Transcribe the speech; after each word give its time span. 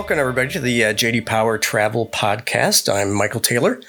welcome 0.00 0.18
everybody 0.18 0.48
to 0.48 0.60
the 0.60 0.82
uh, 0.82 0.94
JD 0.94 1.26
Power 1.26 1.58
Travel 1.58 2.06
Podcast. 2.06 2.90
I'm 2.90 3.12
Michael 3.12 3.38
Taylor. 3.38 3.82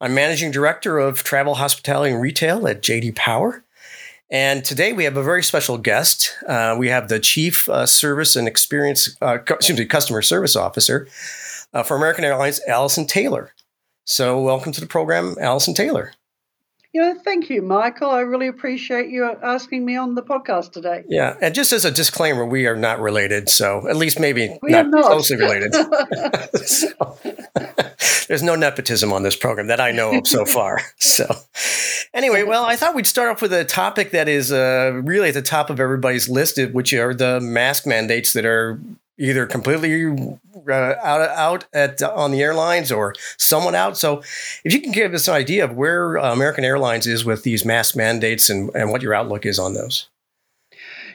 I'm 0.00 0.12
Managing 0.12 0.50
Director 0.50 0.98
of 0.98 1.22
Travel, 1.22 1.54
Hospitality, 1.54 2.12
and 2.12 2.20
Retail 2.20 2.66
at 2.66 2.82
JD 2.82 3.14
Power. 3.14 3.62
And 4.28 4.64
today 4.64 4.92
we 4.92 5.04
have 5.04 5.16
a 5.16 5.22
very 5.22 5.44
special 5.44 5.78
guest. 5.78 6.34
Uh, 6.48 6.74
we 6.76 6.88
have 6.88 7.08
the 7.08 7.20
Chief 7.20 7.68
uh, 7.68 7.86
Service 7.86 8.34
and 8.34 8.48
Experience, 8.48 9.16
uh, 9.22 9.38
excuse 9.48 9.78
me, 9.78 9.84
Customer 9.84 10.20
Service 10.20 10.56
Officer 10.56 11.06
uh, 11.72 11.84
for 11.84 11.96
American 11.96 12.24
Airlines, 12.24 12.60
Alison 12.66 13.06
Taylor. 13.06 13.52
So, 14.04 14.40
welcome 14.40 14.72
to 14.72 14.80
the 14.80 14.88
program, 14.88 15.36
Alison 15.40 15.74
Taylor. 15.74 16.12
Yeah, 16.96 17.12
thank 17.12 17.50
you, 17.50 17.60
Michael. 17.60 18.08
I 18.08 18.20
really 18.20 18.46
appreciate 18.46 19.10
you 19.10 19.30
asking 19.42 19.84
me 19.84 19.96
on 19.96 20.14
the 20.14 20.22
podcast 20.22 20.72
today. 20.72 21.04
Yeah, 21.06 21.36
and 21.42 21.54
just 21.54 21.70
as 21.74 21.84
a 21.84 21.90
disclaimer, 21.90 22.46
we 22.46 22.66
are 22.66 22.74
not 22.74 23.00
related, 23.00 23.50
so 23.50 23.86
at 23.86 23.96
least 23.96 24.18
maybe 24.18 24.56
we 24.62 24.70
not, 24.70 24.86
not, 24.88 25.04
closely 25.04 25.36
related. 25.36 25.74
so, 26.66 27.18
there's 28.28 28.42
no 28.42 28.54
nepotism 28.56 29.12
on 29.12 29.24
this 29.24 29.36
program 29.36 29.66
that 29.66 29.78
I 29.78 29.90
know 29.90 30.16
of 30.16 30.26
so 30.26 30.46
far. 30.46 30.80
So, 30.98 31.26
anyway, 32.14 32.42
well, 32.42 32.64
I 32.64 32.76
thought 32.76 32.94
we'd 32.94 33.06
start 33.06 33.30
off 33.30 33.42
with 33.42 33.52
a 33.52 33.64
topic 33.64 34.10
that 34.10 34.28
is 34.28 34.50
uh, 34.50 35.00
really 35.04 35.28
at 35.28 35.34
the 35.34 35.42
top 35.42 35.70
of 35.70 35.80
everybody's 35.80 36.28
list, 36.28 36.58
which 36.72 36.92
are 36.94 37.14
the 37.14 37.40
mask 37.40 37.86
mandates 37.86 38.32
that 38.32 38.44
are 38.46 38.80
either 39.18 39.46
completely 39.46 40.04
uh, 40.68 40.94
out 41.02 41.20
out 41.30 41.64
at 41.72 42.02
on 42.02 42.30
the 42.30 42.42
airlines 42.42 42.92
or 42.92 43.14
someone 43.36 43.74
out. 43.74 43.96
So, 43.96 44.22
if 44.64 44.72
you 44.72 44.80
can 44.80 44.92
give 44.92 45.14
us 45.14 45.28
an 45.28 45.34
idea 45.34 45.64
of 45.64 45.76
where 45.76 46.18
uh, 46.18 46.32
American 46.32 46.64
Airlines 46.64 47.06
is 47.06 47.24
with 47.24 47.42
these 47.42 47.64
mask 47.64 47.96
mandates 47.96 48.50
and, 48.50 48.70
and 48.74 48.90
what 48.90 49.02
your 49.02 49.14
outlook 49.14 49.46
is 49.46 49.58
on 49.58 49.74
those. 49.74 50.08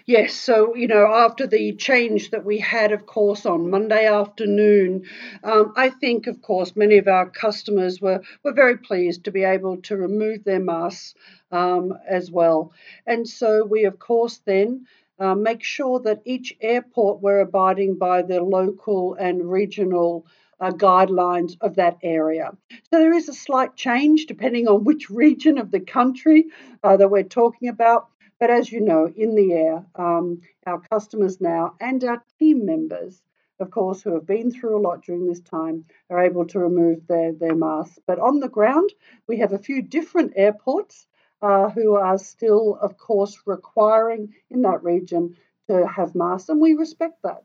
Yes, 0.06 0.34
so 0.34 0.75
you 0.75 0.88
know, 0.88 1.06
after 1.06 1.45
the 1.45 1.73
change 1.73 2.31
that 2.31 2.44
we 2.44 2.58
had, 2.58 2.92
of 2.92 3.06
course, 3.06 3.45
on 3.45 3.70
Monday 3.70 4.08
afternoon, 4.08 5.06
um, 5.44 5.73
I 5.75 5.90
think, 5.90 6.25
of 6.25 6.42
course, 6.42 6.75
many 6.75 6.97
of 6.97 7.08
our 7.08 7.30
customers 7.30 8.02
were 8.02 8.22
were 8.44 8.53
very 8.53 8.78
pleased 8.78 9.25
to 9.25 9.31
be 9.31 9.44
able 9.44 9.78
to 9.84 9.97
remove 9.97 10.44
their 10.44 10.59
masks 10.59 11.14
um, 11.52 11.94
as 12.08 12.31
well, 12.31 12.73
and 13.06 13.28
so 13.28 13.64
we, 13.64 13.86
of 13.86 14.00
course, 14.00 14.42
then 14.45 14.88
uh, 15.22 15.36
make 15.36 15.64
sure 15.64 16.00
that 16.00 16.22
each 16.25 16.58
airport 16.61 17.22
we're 17.22 17.41
abiding 17.41 17.95
by 17.95 18.23
the 18.23 18.41
local 18.41 19.14
and 19.14 19.52
regional 19.52 20.25
uh, 20.59 20.72
guidelines 20.72 21.55
of 21.61 21.75
that 21.75 21.97
area. 22.02 22.52
So 22.89 23.00
there 23.00 23.13
is 23.13 23.30
a 23.30 23.33
slight 23.33 23.75
change 23.75 24.25
depending 24.25 24.67
on 24.67 24.83
which 24.83 25.09
region 25.25 25.59
of 25.59 25.69
the 25.69 25.80
country 25.80 26.45
uh, 26.83 26.97
that 26.97 27.11
we're 27.11 27.23
talking 27.23 27.69
about. 27.69 28.08
But 28.39 28.50
as 28.50 28.72
you 28.72 28.81
know, 28.81 29.11
in 29.16 29.36
the 29.36 29.53
air, 29.53 29.86
um, 29.95 30.41
our 30.66 30.80
customers 30.80 31.39
now 31.39 31.75
and 31.80 32.03
our 32.03 32.23
team 32.39 32.66
members, 32.66 33.22
of 33.59 33.69
course, 33.69 34.02
who 34.02 34.16
have 34.16 34.25
been 34.25 34.50
through 34.50 34.75
a 34.75 34.81
lot 34.81 35.03
during 35.03 35.28
this 35.28 35.41
time, 35.41 35.85
are 36.09 36.23
able 36.23 36.47
to 36.47 36.58
remove 36.58 37.06
their, 37.06 37.31
their 37.33 37.56
masks. 37.56 38.00
But 38.08 38.17
on 38.17 38.39
the 38.39 38.50
ground, 38.50 38.89
we 39.28 39.38
have 39.38 39.53
a 39.53 39.59
few 39.59 39.83
different 39.83 40.33
airports 40.35 41.06
uh, 41.42 41.70
who 41.70 41.95
are 41.95 42.17
still, 42.17 42.78
of 42.81 42.97
course, 42.97 43.38
requiring 43.45 44.34
in 44.50 44.61
that 44.61 44.84
region 44.84 45.36
to 45.70 45.88
have 45.88 46.16
masks, 46.16 46.50
and 46.50 46.61
we 46.61 46.73
respect 46.73 47.22
that. 47.23 47.44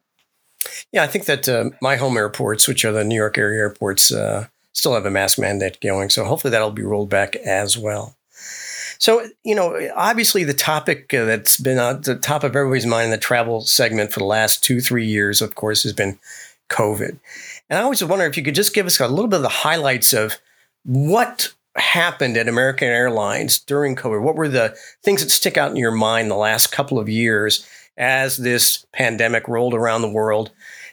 Yeah, 0.92 1.02
I 1.02 1.06
think 1.06 1.26
that 1.26 1.48
uh, 1.48 1.70
my 1.80 1.96
home 1.96 2.16
airports, 2.16 2.66
which 2.68 2.84
are 2.84 2.92
the 2.92 3.04
New 3.04 3.14
York 3.14 3.38
area 3.38 3.60
airports, 3.60 4.12
uh, 4.12 4.48
still 4.72 4.94
have 4.94 5.06
a 5.06 5.10
mask 5.10 5.38
mandate 5.38 5.80
going. 5.80 6.10
So 6.10 6.24
hopefully 6.24 6.50
that'll 6.50 6.70
be 6.70 6.82
rolled 6.82 7.08
back 7.08 7.36
as 7.36 7.78
well. 7.78 8.16
So, 8.98 9.26
you 9.44 9.54
know, 9.54 9.90
obviously 9.94 10.44
the 10.44 10.54
topic 10.54 11.12
uh, 11.12 11.24
that's 11.24 11.56
been 11.56 11.78
on 11.78 12.02
the 12.02 12.16
top 12.16 12.44
of 12.44 12.56
everybody's 12.56 12.86
mind 12.86 13.06
in 13.06 13.10
the 13.10 13.18
travel 13.18 13.60
segment 13.60 14.12
for 14.12 14.20
the 14.20 14.26
last 14.26 14.64
two, 14.64 14.80
three 14.80 15.06
years, 15.06 15.42
of 15.42 15.54
course, 15.54 15.82
has 15.82 15.92
been 15.92 16.18
COVID. 16.70 17.18
And 17.68 17.78
I 17.78 17.82
always 17.82 18.02
wonder 18.02 18.24
if 18.24 18.36
you 18.36 18.42
could 18.42 18.54
just 18.54 18.74
give 18.74 18.86
us 18.86 18.98
a 19.00 19.08
little 19.08 19.28
bit 19.28 19.36
of 19.36 19.42
the 19.42 19.48
highlights 19.48 20.12
of 20.12 20.38
what 20.84 21.52
happened 21.76 22.36
at 22.36 22.48
American 22.48 22.88
Airlines 22.88 23.58
during 23.58 23.96
COVID? 23.96 24.22
What 24.22 24.36
were 24.36 24.48
the 24.48 24.76
things 25.02 25.22
that 25.22 25.30
stick 25.30 25.56
out 25.56 25.70
in 25.70 25.76
your 25.76 25.92
mind 25.92 26.30
the 26.30 26.36
last 26.36 26.72
couple 26.72 26.98
of 26.98 27.08
years 27.08 27.66
as 27.96 28.36
this 28.36 28.86
pandemic 28.92 29.48
rolled 29.48 29.74
around 29.74 30.02
the 30.02 30.10
world? 30.10 30.50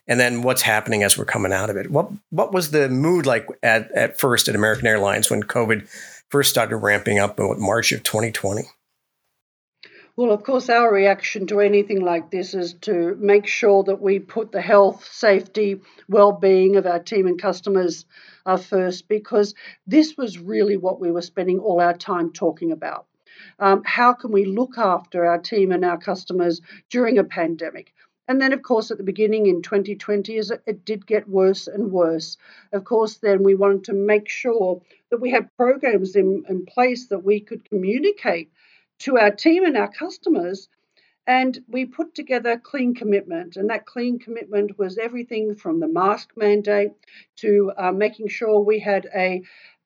And 0.07 0.19
then 0.19 0.41
what's 0.41 0.61
happening 0.61 1.03
as 1.03 1.17
we're 1.17 1.25
coming 1.25 1.53
out 1.53 1.69
of 1.69 1.77
it? 1.77 1.89
What 1.89 2.09
what 2.29 2.51
was 2.51 2.71
the 2.71 2.89
mood 2.89 3.25
like 3.25 3.47
at, 3.61 3.91
at 3.91 4.19
first 4.19 4.47
at 4.47 4.55
American 4.55 4.87
Airlines 4.87 5.29
when 5.29 5.43
COVID 5.43 5.87
first 6.29 6.49
started 6.49 6.75
ramping 6.77 7.19
up 7.19 7.39
in 7.39 7.55
March 7.59 7.91
of 7.91 8.03
2020? 8.03 8.63
Well, 10.15 10.31
of 10.31 10.43
course, 10.43 10.69
our 10.69 10.93
reaction 10.93 11.47
to 11.47 11.59
anything 11.59 11.99
like 11.99 12.29
this 12.29 12.53
is 12.53 12.75
to 12.81 13.15
make 13.15 13.47
sure 13.47 13.83
that 13.85 13.99
we 13.99 14.19
put 14.19 14.51
the 14.51 14.61
health, 14.61 15.03
safety, 15.11 15.81
well 16.07 16.31
being 16.31 16.75
of 16.75 16.85
our 16.85 16.99
team 16.99 17.25
and 17.25 17.41
customers 17.41 18.05
uh, 18.45 18.57
first 18.57 19.07
because 19.07 19.55
this 19.87 20.15
was 20.15 20.37
really 20.37 20.77
what 20.77 20.99
we 20.99 21.09
were 21.09 21.23
spending 21.23 21.57
all 21.57 21.81
our 21.81 21.95
time 21.95 22.31
talking 22.31 22.71
about. 22.71 23.07
Um, 23.57 23.81
how 23.83 24.13
can 24.13 24.31
we 24.31 24.45
look 24.45 24.77
after 24.77 25.25
our 25.25 25.39
team 25.39 25.71
and 25.71 25.83
our 25.83 25.97
customers 25.97 26.61
during 26.91 27.17
a 27.17 27.23
pandemic? 27.23 27.91
And 28.27 28.39
then, 28.39 28.53
of 28.53 28.61
course, 28.61 28.91
at 28.91 28.99
the 28.99 29.03
beginning 29.03 29.47
in 29.47 29.63
2020, 29.63 30.37
as 30.37 30.51
it, 30.51 30.61
it 30.67 30.85
did 30.85 31.07
get 31.07 31.27
worse 31.27 31.65
and 31.65 31.91
worse, 31.91 32.37
of 32.71 32.83
course, 32.83 33.17
then 33.17 33.41
we 33.41 33.55
wanted 33.55 33.85
to 33.85 33.93
make 33.93 34.29
sure 34.29 34.79
that 35.09 35.21
we 35.21 35.31
had 35.31 35.49
programs 35.57 36.15
in, 36.15 36.43
in 36.47 36.67
place 36.67 37.07
that 37.07 37.23
we 37.23 37.39
could 37.39 37.67
communicate 37.67 38.51
to 38.99 39.17
our 39.17 39.31
team 39.31 39.65
and 39.65 39.77
our 39.77 39.91
customers 39.91 40.69
and 41.25 41.59
we 41.69 41.85
put 41.85 42.15
together 42.15 42.57
clean 42.57 42.93
commitment, 42.93 43.55
and 43.55 43.69
that 43.69 43.85
clean 43.85 44.19
commitment 44.19 44.77
was 44.77 44.97
everything 44.97 45.55
from 45.55 45.79
the 45.79 45.87
mask 45.87 46.31
mandate 46.35 46.91
to 47.37 47.71
uh, 47.77 47.91
making 47.91 48.27
sure 48.27 48.59
we 48.59 48.79
had 48.79 49.07
a 49.15 49.41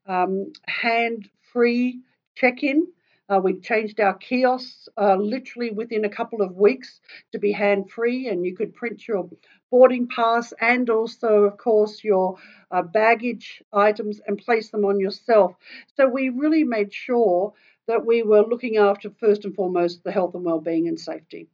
um, 0.08 0.52
hand 0.68 1.30
free 1.54 2.00
check 2.36 2.64
in. 2.64 2.88
Uh, 3.30 3.40
we 3.44 3.60
changed 3.60 4.00
our 4.00 4.14
kiosks 4.16 4.88
uh, 4.98 5.16
literally 5.16 5.70
within 5.70 6.06
a 6.06 6.10
couple 6.10 6.42
of 6.42 6.56
weeks 6.56 7.02
to 7.34 7.38
be 7.38 7.52
hand 7.52 7.92
free, 7.92 8.30
and 8.30 8.46
you 8.46 8.56
could 8.56 8.74
print 8.74 9.08
your 9.08 9.30
boarding 9.70 10.08
pass 10.08 10.54
and 10.62 10.90
also, 10.90 11.44
of 11.44 11.58
course, 11.58 12.04
your 12.04 12.38
uh, 12.72 12.82
baggage 12.82 13.62
items 13.74 14.22
and 14.26 14.38
place 14.38 14.70
them 14.70 14.86
on 14.86 15.00
yourself. 15.00 15.56
So 15.98 16.08
we 16.08 16.30
really 16.30 16.64
made 16.64 16.94
sure 16.94 17.54
that 17.88 18.06
we 18.06 18.24
were 18.24 18.44
looking 18.44 18.78
after 18.78 19.10
first 19.10 19.46
and 19.46 19.56
foremost 19.56 20.04
the 20.04 20.12
health 20.12 20.36
and 20.36 20.44
well-being 20.44 20.88
and 20.88 21.00
safety. 21.00 21.48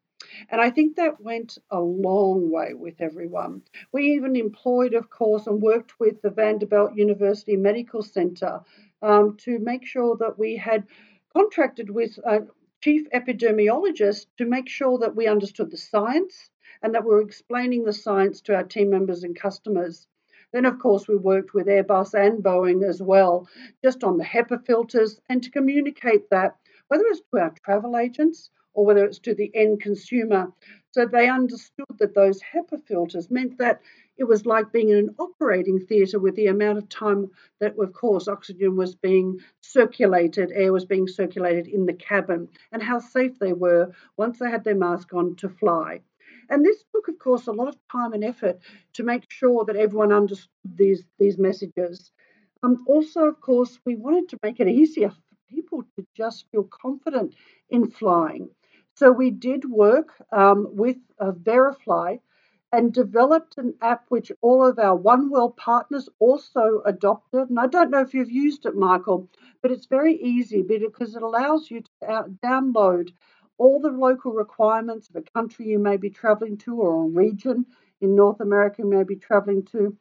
And 0.50 0.60
I 0.60 0.70
think 0.70 0.96
that 0.96 1.22
went 1.22 1.58
a 1.70 1.80
long 1.80 2.50
way 2.50 2.74
with 2.74 3.02
everyone. 3.02 3.62
We 3.92 4.14
even 4.14 4.36
employed, 4.36 4.94
of 4.94 5.10
course, 5.10 5.48
and 5.48 5.62
worked 5.62 6.00
with 6.00 6.22
the 6.22 6.30
Vanderbilt 6.30 6.96
University 6.96 7.56
Medical 7.56 8.02
Center 8.02 8.62
um, 9.02 9.38
to 9.38 9.60
make 9.60 9.86
sure 9.86 10.16
that 10.18 10.40
we 10.40 10.56
had 10.56 10.88
contracted 11.34 11.90
with 11.90 12.18
a 12.20 12.48
chief 12.82 13.08
epidemiologist 13.12 14.28
to 14.38 14.46
make 14.46 14.70
sure 14.70 14.98
that 15.00 15.16
we 15.16 15.28
understood 15.28 15.72
the 15.72 15.78
science 15.78 16.50
and 16.82 16.94
that 16.96 17.04
we 17.04 17.12
were 17.12 17.22
explaining 17.22 17.84
the 17.84 17.94
science 17.94 18.42
to 18.42 18.56
our 18.56 18.64
team 18.64 18.90
members 18.90 19.24
and 19.24 19.36
customers. 19.36 20.08
Then, 20.54 20.66
of 20.66 20.78
course, 20.78 21.08
we 21.08 21.16
worked 21.16 21.54
with 21.56 21.68
Airbus 21.68 22.14
and 22.14 22.44
Boeing 22.44 22.88
as 22.88 23.02
well, 23.02 23.50
just 23.84 24.04
on 24.04 24.18
the 24.18 24.24
HEPA 24.24 24.66
filters 24.66 25.20
and 25.28 25.42
to 25.42 25.50
communicate 25.50 26.30
that, 26.30 26.56
whether 26.88 27.04
it's 27.08 27.22
to 27.34 27.40
our 27.40 27.54
travel 27.66 27.98
agents 27.98 28.52
or 28.76 28.86
whether 28.86 29.04
it's 29.04 29.20
to 29.20 29.34
the 29.34 29.52
end 29.56 29.82
consumer. 29.82 30.52
So 30.92 31.06
they 31.08 31.28
understood 31.28 31.98
that 31.98 32.14
those 32.14 32.40
HEPA 32.42 32.86
filters 32.86 33.32
meant 33.32 33.58
that 33.58 33.82
it 34.18 34.26
was 34.26 34.46
like 34.46 34.72
being 34.72 34.90
in 34.90 34.98
an 34.98 35.16
operating 35.18 35.80
theatre 35.80 36.20
with 36.20 36.36
the 36.36 36.48
amount 36.48 36.78
of 36.78 36.88
time 36.88 37.32
that, 37.60 37.78
of 37.80 37.94
course, 37.94 38.28
oxygen 38.28 38.76
was 38.76 38.94
being 38.94 39.40
circulated, 39.62 40.52
air 40.54 40.72
was 40.72 40.86
being 40.86 41.08
circulated 41.08 41.68
in 41.68 41.88
the 41.88 41.94
cabin, 41.94 42.48
and 42.72 42.84
how 42.84 43.00
safe 43.00 43.40
they 43.40 43.54
were 43.54 43.92
once 44.18 44.38
they 44.38 44.52
had 44.52 44.64
their 44.64 44.76
mask 44.76 45.14
on 45.16 45.36
to 45.38 45.50
fly. 45.50 46.02
And 46.54 46.64
this 46.64 46.84
took, 46.94 47.08
of 47.08 47.18
course, 47.18 47.48
a 47.48 47.52
lot 47.52 47.68
of 47.68 47.78
time 47.92 48.14
and 48.14 48.24
effort 48.24 48.60
to 48.94 49.04
make 49.04 49.26
sure 49.32 49.66
that 49.66 49.76
everyone 49.76 50.14
understood 50.14 50.52
these, 50.64 51.04
these 51.18 51.40
messages. 51.40 52.12
Um, 52.62 52.86
also, 52.88 53.22
of 53.22 53.42
course, 53.42 53.80
we 53.86 53.96
wanted 53.96 54.30
to 54.30 54.40
make 54.44 54.60
it 54.60 54.68
easier 54.68 55.10
for 55.10 55.36
people 55.50 55.82
to 55.96 56.06
just 56.16 56.46
feel 56.52 56.66
confident 56.66 57.34
in 57.72 57.90
flying. 57.90 58.52
So 58.94 59.12
we 59.12 59.32
did 59.32 59.66
work 59.66 60.10
um, 60.32 60.68
with 60.76 60.98
uh, 61.18 61.32
Verifly 61.32 62.20
and 62.72 62.94
developed 62.94 63.58
an 63.58 63.74
app 63.82 64.06
which 64.10 64.32
all 64.42 64.64
of 64.64 64.78
our 64.78 64.96
One 64.96 65.32
World 65.32 65.58
partners 65.58 66.08
also 66.20 66.84
adopted. 66.86 67.50
And 67.50 67.60
I 67.60 67.66
don't 67.66 67.90
know 67.90 68.02
if 68.02 68.14
you've 68.14 68.32
used 68.32 68.68
it, 68.68 68.76
Michael, 68.76 69.28
but 69.64 69.72
it's 69.72 69.88
very 69.88 70.18
easy 70.22 70.62
because 70.62 71.16
it 71.16 71.24
allows 71.24 71.72
you 71.72 71.82
to 71.82 72.26
download 72.44 73.10
all 73.64 73.80
the 73.80 73.88
local 73.90 74.34
requirements 74.34 75.10
of 75.10 75.16
a 75.16 75.22
country 75.22 75.66
you 75.68 75.80
may 75.80 75.96
be 75.96 76.10
traveling 76.10 76.58
to 76.58 76.76
or 76.82 77.06
a 77.06 77.08
region 77.08 77.66
in 78.02 78.14
North 78.14 78.42
America 78.42 78.82
you 78.82 78.90
may 78.90 79.04
be 79.04 79.16
traveling 79.16 79.64
to, 79.64 79.96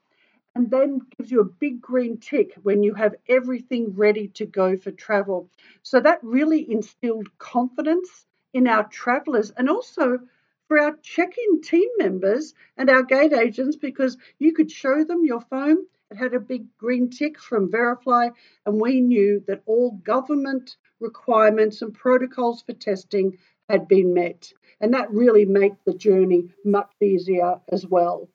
and 0.56 0.68
then 0.68 1.00
gives 1.16 1.30
you 1.30 1.40
a 1.40 1.54
big 1.60 1.80
green 1.80 2.18
tick 2.18 2.54
when 2.64 2.82
you 2.82 2.92
have 2.92 3.14
everything 3.28 3.94
ready 3.94 4.26
to 4.26 4.46
go 4.46 4.76
for 4.76 4.90
travel. 4.90 5.48
So 5.84 6.00
that 6.00 6.18
really 6.24 6.68
instilled 6.68 7.28
confidence 7.38 8.26
in 8.52 8.66
our 8.66 8.88
travelers 8.88 9.52
and 9.56 9.70
also 9.70 10.18
for 10.66 10.80
our 10.80 10.96
check 11.00 11.32
in 11.38 11.60
team 11.60 11.88
members 11.98 12.54
and 12.76 12.90
our 12.90 13.04
gate 13.04 13.32
agents 13.32 13.76
because 13.76 14.16
you 14.40 14.52
could 14.52 14.72
show 14.72 15.04
them 15.04 15.24
your 15.24 15.40
phone. 15.40 15.78
It 16.10 16.16
had 16.16 16.34
a 16.34 16.40
big 16.40 16.66
green 16.78 17.10
tick 17.10 17.38
from 17.38 17.70
Verifly, 17.70 18.32
and 18.66 18.80
we 18.80 19.00
knew 19.00 19.42
that 19.46 19.62
all 19.66 19.92
government 19.92 20.76
requirements 21.00 21.82
and 21.82 21.94
protocols 21.94 22.62
for 22.62 22.74
testing 22.74 23.38
had 23.72 23.88
been 23.88 24.14
met. 24.14 24.52
And 24.80 24.94
that 24.94 25.10
really 25.10 25.44
made 25.44 25.72
the 25.86 25.94
journey 25.94 26.50
much 26.64 26.90
easier 27.00 27.60
as 27.70 27.86
well. 27.86 28.28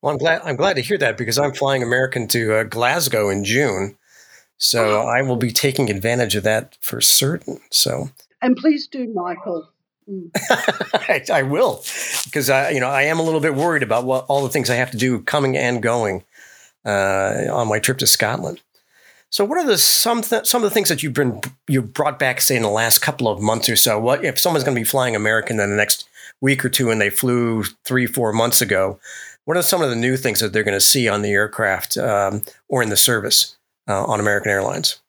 Well, 0.00 0.12
I'm 0.12 0.18
glad 0.18 0.42
I'm 0.44 0.56
glad 0.56 0.76
to 0.76 0.82
hear 0.82 0.98
that 0.98 1.16
because 1.16 1.38
I'm 1.38 1.54
flying 1.54 1.82
American 1.82 2.28
to 2.28 2.54
uh, 2.54 2.62
Glasgow 2.64 3.30
in 3.30 3.42
June, 3.42 3.96
so 4.58 5.02
oh. 5.02 5.06
I 5.06 5.22
will 5.22 5.36
be 5.36 5.50
taking 5.50 5.88
advantage 5.88 6.36
of 6.36 6.42
that 6.44 6.76
for 6.80 7.00
certain. 7.00 7.60
So, 7.70 8.10
and 8.42 8.54
please 8.54 8.86
do, 8.86 9.10
Michael. 9.14 9.66
Mm. 10.08 10.30
I, 11.08 11.22
I, 11.32 11.42
will, 11.42 11.82
because 12.24 12.50
I, 12.50 12.70
you 12.70 12.80
know, 12.80 12.90
I 12.90 13.04
am 13.04 13.18
a 13.18 13.22
little 13.22 13.40
bit 13.40 13.54
worried 13.54 13.82
about 13.82 14.04
what 14.04 14.26
all 14.28 14.42
the 14.42 14.50
things 14.50 14.68
I 14.68 14.74
have 14.74 14.90
to 14.90 14.98
do 14.98 15.20
coming 15.20 15.56
and 15.56 15.82
going 15.82 16.22
uh, 16.84 17.46
on 17.50 17.68
my 17.68 17.78
trip 17.78 17.96
to 17.98 18.06
Scotland. 18.06 18.60
So, 19.34 19.44
what 19.44 19.58
are 19.58 19.66
the 19.66 19.78
some 19.78 20.22
th- 20.22 20.46
some 20.46 20.62
of 20.62 20.70
the 20.70 20.72
things 20.72 20.88
that 20.90 21.02
you've 21.02 21.12
been 21.12 21.40
you 21.66 21.82
brought 21.82 22.20
back, 22.20 22.40
say, 22.40 22.54
in 22.54 22.62
the 22.62 22.68
last 22.68 23.00
couple 23.00 23.26
of 23.26 23.42
months 23.42 23.68
or 23.68 23.74
so? 23.74 23.98
What 23.98 24.24
if 24.24 24.38
someone's 24.38 24.62
going 24.62 24.76
to 24.76 24.80
be 24.80 24.84
flying 24.84 25.16
American 25.16 25.58
in 25.58 25.70
the 25.70 25.76
next 25.76 26.08
week 26.40 26.64
or 26.64 26.68
two, 26.68 26.92
and 26.92 27.00
they 27.00 27.10
flew 27.10 27.64
three, 27.84 28.06
four 28.06 28.32
months 28.32 28.62
ago? 28.62 29.00
What 29.44 29.56
are 29.56 29.62
some 29.62 29.82
of 29.82 29.90
the 29.90 29.96
new 29.96 30.16
things 30.16 30.38
that 30.38 30.52
they're 30.52 30.62
going 30.62 30.78
to 30.78 30.80
see 30.80 31.08
on 31.08 31.22
the 31.22 31.32
aircraft 31.32 31.96
um, 31.96 32.42
or 32.68 32.80
in 32.80 32.90
the 32.90 32.96
service 32.96 33.56
uh, 33.88 34.04
on 34.04 34.20
American 34.20 34.52
Airlines? 34.52 35.00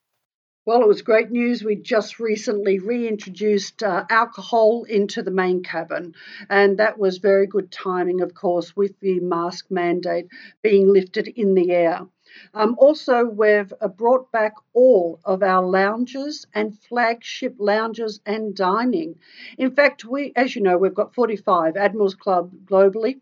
Well, 0.66 0.82
it 0.82 0.88
was 0.88 1.04
great 1.04 1.30
news. 1.30 1.64
We 1.64 1.76
just 1.76 2.20
recently 2.20 2.80
reintroduced 2.80 3.84
uh, 3.84 4.06
alcohol 4.10 4.86
into 4.86 5.22
the 5.22 5.30
main 5.30 5.62
cabin, 5.62 6.16
and 6.50 6.80
that 6.80 6.98
was 6.98 7.20
very 7.20 7.46
good 7.46 7.72
timing, 7.72 8.22
of 8.22 8.34
course, 8.34 8.76
with 8.76 9.00
the 9.02 9.20
mask 9.20 9.68
mandate 9.70 10.26
being 10.64 10.92
lifted 10.92 11.28
in 11.28 11.54
the 11.54 11.70
air. 11.70 12.08
Um, 12.54 12.76
also, 12.78 13.26
we've 13.26 13.74
uh, 13.82 13.88
brought 13.88 14.32
back 14.32 14.54
all 14.74 15.20
of 15.26 15.44
our 15.44 15.66
lounges 15.66 16.46
and 16.54 16.78
flagship 16.78 17.56
lounges 17.60 18.22
and 18.26 18.56
dining. 18.56 19.16
In 19.58 19.72
fact, 19.72 20.06
we, 20.06 20.32
as 20.36 20.56
you 20.56 20.62
know, 20.62 20.78
we've 20.78 20.94
got 20.94 21.16
45 21.16 21.78
Admirals 21.78 22.16
Club 22.16 22.52
globally. 22.66 23.20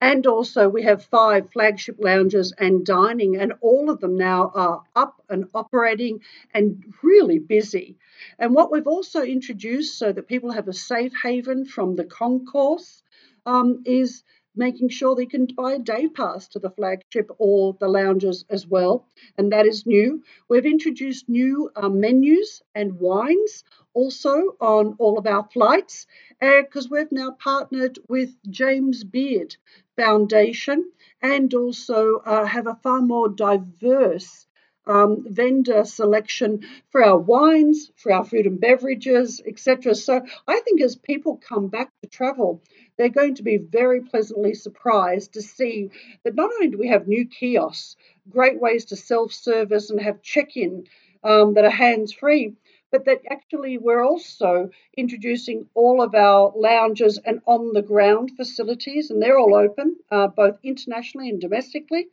And 0.00 0.26
also, 0.26 0.68
we 0.68 0.82
have 0.82 1.04
five 1.04 1.52
flagship 1.52 1.96
lounges 1.98 2.52
and 2.58 2.84
dining, 2.84 3.36
and 3.36 3.52
all 3.60 3.90
of 3.90 4.00
them 4.00 4.16
now 4.16 4.50
are 4.54 4.82
up 4.96 5.22
and 5.28 5.46
operating 5.54 6.20
and 6.54 6.82
really 7.02 7.38
busy. 7.38 7.96
And 8.38 8.54
what 8.54 8.72
we've 8.72 8.86
also 8.86 9.22
introduced 9.22 9.98
so 9.98 10.12
that 10.12 10.26
people 10.26 10.52
have 10.52 10.68
a 10.68 10.72
safe 10.72 11.12
haven 11.22 11.66
from 11.66 11.96
the 11.96 12.04
concourse 12.04 13.02
um, 13.46 13.82
is 13.84 14.22
making 14.60 14.90
sure 14.90 15.16
they 15.16 15.26
can 15.26 15.46
buy 15.46 15.72
a 15.72 15.78
day 15.78 16.06
pass 16.06 16.46
to 16.46 16.58
the 16.58 16.70
flagship 16.70 17.30
or 17.38 17.76
the 17.80 17.88
lounges 17.88 18.44
as 18.50 18.66
well. 18.66 19.06
And 19.38 19.50
that 19.52 19.66
is 19.66 19.86
new. 19.86 20.22
We've 20.48 20.66
introduced 20.66 21.28
new 21.28 21.70
uh, 21.74 21.88
menus 21.88 22.62
and 22.74 23.00
wines 23.00 23.64
also 23.94 24.56
on 24.60 24.96
all 24.98 25.18
of 25.18 25.26
our 25.26 25.48
flights 25.52 26.06
because 26.38 26.86
uh, 26.86 26.90
we've 26.90 27.10
now 27.10 27.30
partnered 27.32 27.98
with 28.08 28.30
James 28.48 29.02
Beard 29.02 29.56
Foundation 29.96 30.92
and 31.22 31.52
also 31.54 32.16
uh, 32.18 32.44
have 32.44 32.66
a 32.66 32.78
far 32.82 33.00
more 33.00 33.28
diverse 33.28 34.46
um, 34.86 35.24
vendor 35.28 35.84
selection 35.84 36.60
for 36.90 37.04
our 37.04 37.18
wines, 37.18 37.90
for 37.96 38.12
our 38.12 38.24
food 38.24 38.46
and 38.46 38.60
beverages, 38.60 39.40
etc. 39.46 39.94
So 39.94 40.24
I 40.48 40.60
think 40.60 40.80
as 40.80 40.96
people 40.96 41.36
come 41.36 41.68
back 41.68 41.90
to 42.02 42.08
travel, 42.08 42.62
they're 43.00 43.08
going 43.08 43.34
to 43.34 43.42
be 43.42 43.56
very 43.56 44.02
pleasantly 44.02 44.52
surprised 44.52 45.32
to 45.32 45.40
see 45.40 45.88
that 46.22 46.34
not 46.34 46.50
only 46.52 46.68
do 46.68 46.76
we 46.76 46.88
have 46.88 47.08
new 47.08 47.24
kiosks, 47.24 47.96
great 48.28 48.60
ways 48.60 48.84
to 48.84 48.94
self 48.94 49.32
service 49.32 49.88
and 49.88 49.98
have 50.02 50.20
check 50.20 50.54
in 50.54 50.84
um, 51.24 51.54
that 51.54 51.64
are 51.64 51.70
hands 51.70 52.12
free, 52.12 52.52
but 52.90 53.06
that 53.06 53.22
actually 53.30 53.78
we're 53.78 54.04
also 54.04 54.68
introducing 54.98 55.66
all 55.72 56.02
of 56.02 56.14
our 56.14 56.52
lounges 56.54 57.18
and 57.24 57.40
on 57.46 57.72
the 57.72 57.80
ground 57.80 58.32
facilities, 58.36 59.10
and 59.10 59.22
they're 59.22 59.38
all 59.38 59.54
open, 59.54 59.96
uh, 60.10 60.26
both 60.26 60.58
internationally 60.62 61.30
and 61.30 61.40
domestically, 61.40 62.06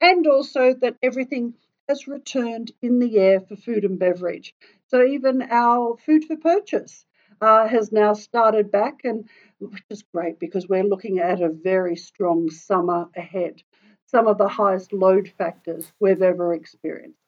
and 0.00 0.24
also 0.28 0.72
that 0.72 0.94
everything 1.02 1.54
has 1.88 2.06
returned 2.06 2.70
in 2.80 3.00
the 3.00 3.18
air 3.18 3.40
for 3.40 3.56
food 3.56 3.84
and 3.84 3.98
beverage. 3.98 4.54
So 4.86 5.04
even 5.04 5.42
our 5.42 5.96
food 5.96 6.26
for 6.26 6.36
purchase 6.36 7.04
uh, 7.40 7.68
has 7.68 7.92
now 7.92 8.14
started 8.14 8.70
back, 8.70 9.00
and 9.04 9.28
which 9.60 9.82
is 9.90 10.04
great 10.14 10.38
because 10.38 10.68
we're 10.68 10.84
looking 10.84 11.18
at 11.18 11.42
a 11.42 11.48
very 11.48 11.96
strong 11.96 12.50
summer 12.50 13.08
ahead. 13.16 13.62
Some 14.06 14.26
of 14.26 14.38
the 14.38 14.48
highest 14.48 14.92
load 14.92 15.32
factors 15.36 15.92
we've 16.00 16.22
ever 16.22 16.54
experienced. 16.54 17.18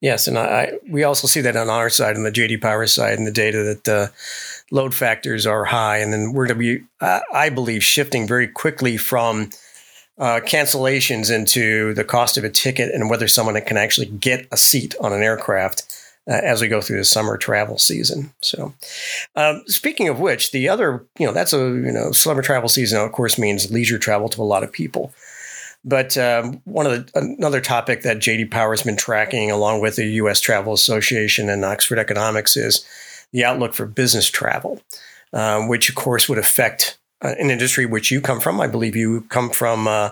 Yes, 0.00 0.26
and 0.26 0.38
I, 0.38 0.72
we 0.88 1.04
also 1.04 1.26
see 1.26 1.40
that 1.42 1.56
on 1.56 1.70
our 1.70 1.88
side, 1.88 2.16
on 2.16 2.24
the 2.24 2.32
JD 2.32 2.60
Power 2.60 2.86
side, 2.86 3.16
and 3.16 3.26
the 3.26 3.32
data 3.32 3.62
that 3.62 3.88
uh, 3.88 4.06
load 4.70 4.92
factors 4.94 5.46
are 5.46 5.64
high, 5.64 5.98
and 5.98 6.12
then 6.12 6.32
we're 6.32 6.48
to 6.48 6.54
be, 6.54 6.82
I 7.00 7.48
believe, 7.48 7.82
shifting 7.82 8.26
very 8.26 8.48
quickly 8.48 8.96
from 8.96 9.50
uh, 10.18 10.40
cancellations 10.44 11.34
into 11.34 11.94
the 11.94 12.04
cost 12.04 12.36
of 12.36 12.44
a 12.44 12.50
ticket 12.50 12.94
and 12.94 13.10
whether 13.10 13.26
someone 13.26 13.60
can 13.62 13.76
actually 13.76 14.06
get 14.06 14.46
a 14.52 14.56
seat 14.56 14.94
on 15.00 15.12
an 15.12 15.22
aircraft 15.22 16.03
uh, 16.28 16.40
as 16.42 16.60
we 16.62 16.68
go 16.68 16.80
through 16.80 16.98
the 16.98 17.04
summer 17.04 17.36
travel 17.36 17.78
season. 17.78 18.32
So, 18.40 18.74
um, 19.36 19.62
speaking 19.66 20.08
of 20.08 20.20
which, 20.20 20.52
the 20.52 20.68
other, 20.68 21.04
you 21.18 21.26
know, 21.26 21.32
that's 21.32 21.52
a 21.52 21.58
you 21.58 21.92
know 21.92 22.12
summer 22.12 22.42
travel 22.42 22.68
season, 22.68 23.00
of 23.00 23.12
course, 23.12 23.38
means 23.38 23.70
leisure 23.70 23.98
travel 23.98 24.28
to 24.30 24.42
a 24.42 24.44
lot 24.44 24.62
of 24.62 24.72
people. 24.72 25.12
But 25.84 26.16
um, 26.16 26.62
one 26.64 26.86
of 26.86 26.92
the, 26.92 27.18
another 27.18 27.60
topic 27.60 28.02
that 28.02 28.16
JD 28.16 28.50
Power 28.50 28.72
has 28.72 28.82
been 28.82 28.96
tracking, 28.96 29.50
along 29.50 29.82
with 29.82 29.96
the 29.96 30.06
U.S. 30.06 30.40
Travel 30.40 30.72
Association 30.72 31.50
and 31.50 31.64
Oxford 31.64 31.98
Economics, 31.98 32.56
is 32.56 32.86
the 33.32 33.44
outlook 33.44 33.74
for 33.74 33.84
business 33.84 34.30
travel, 34.30 34.80
um, 35.34 35.68
which 35.68 35.90
of 35.90 35.94
course 35.94 36.26
would 36.28 36.38
affect 36.38 36.98
uh, 37.22 37.34
an 37.38 37.50
industry 37.50 37.84
which 37.84 38.10
you 38.10 38.22
come 38.22 38.40
from. 38.40 38.62
I 38.62 38.66
believe 38.66 38.96
you 38.96 39.22
come 39.28 39.50
from 39.50 39.86
uh, 39.86 40.10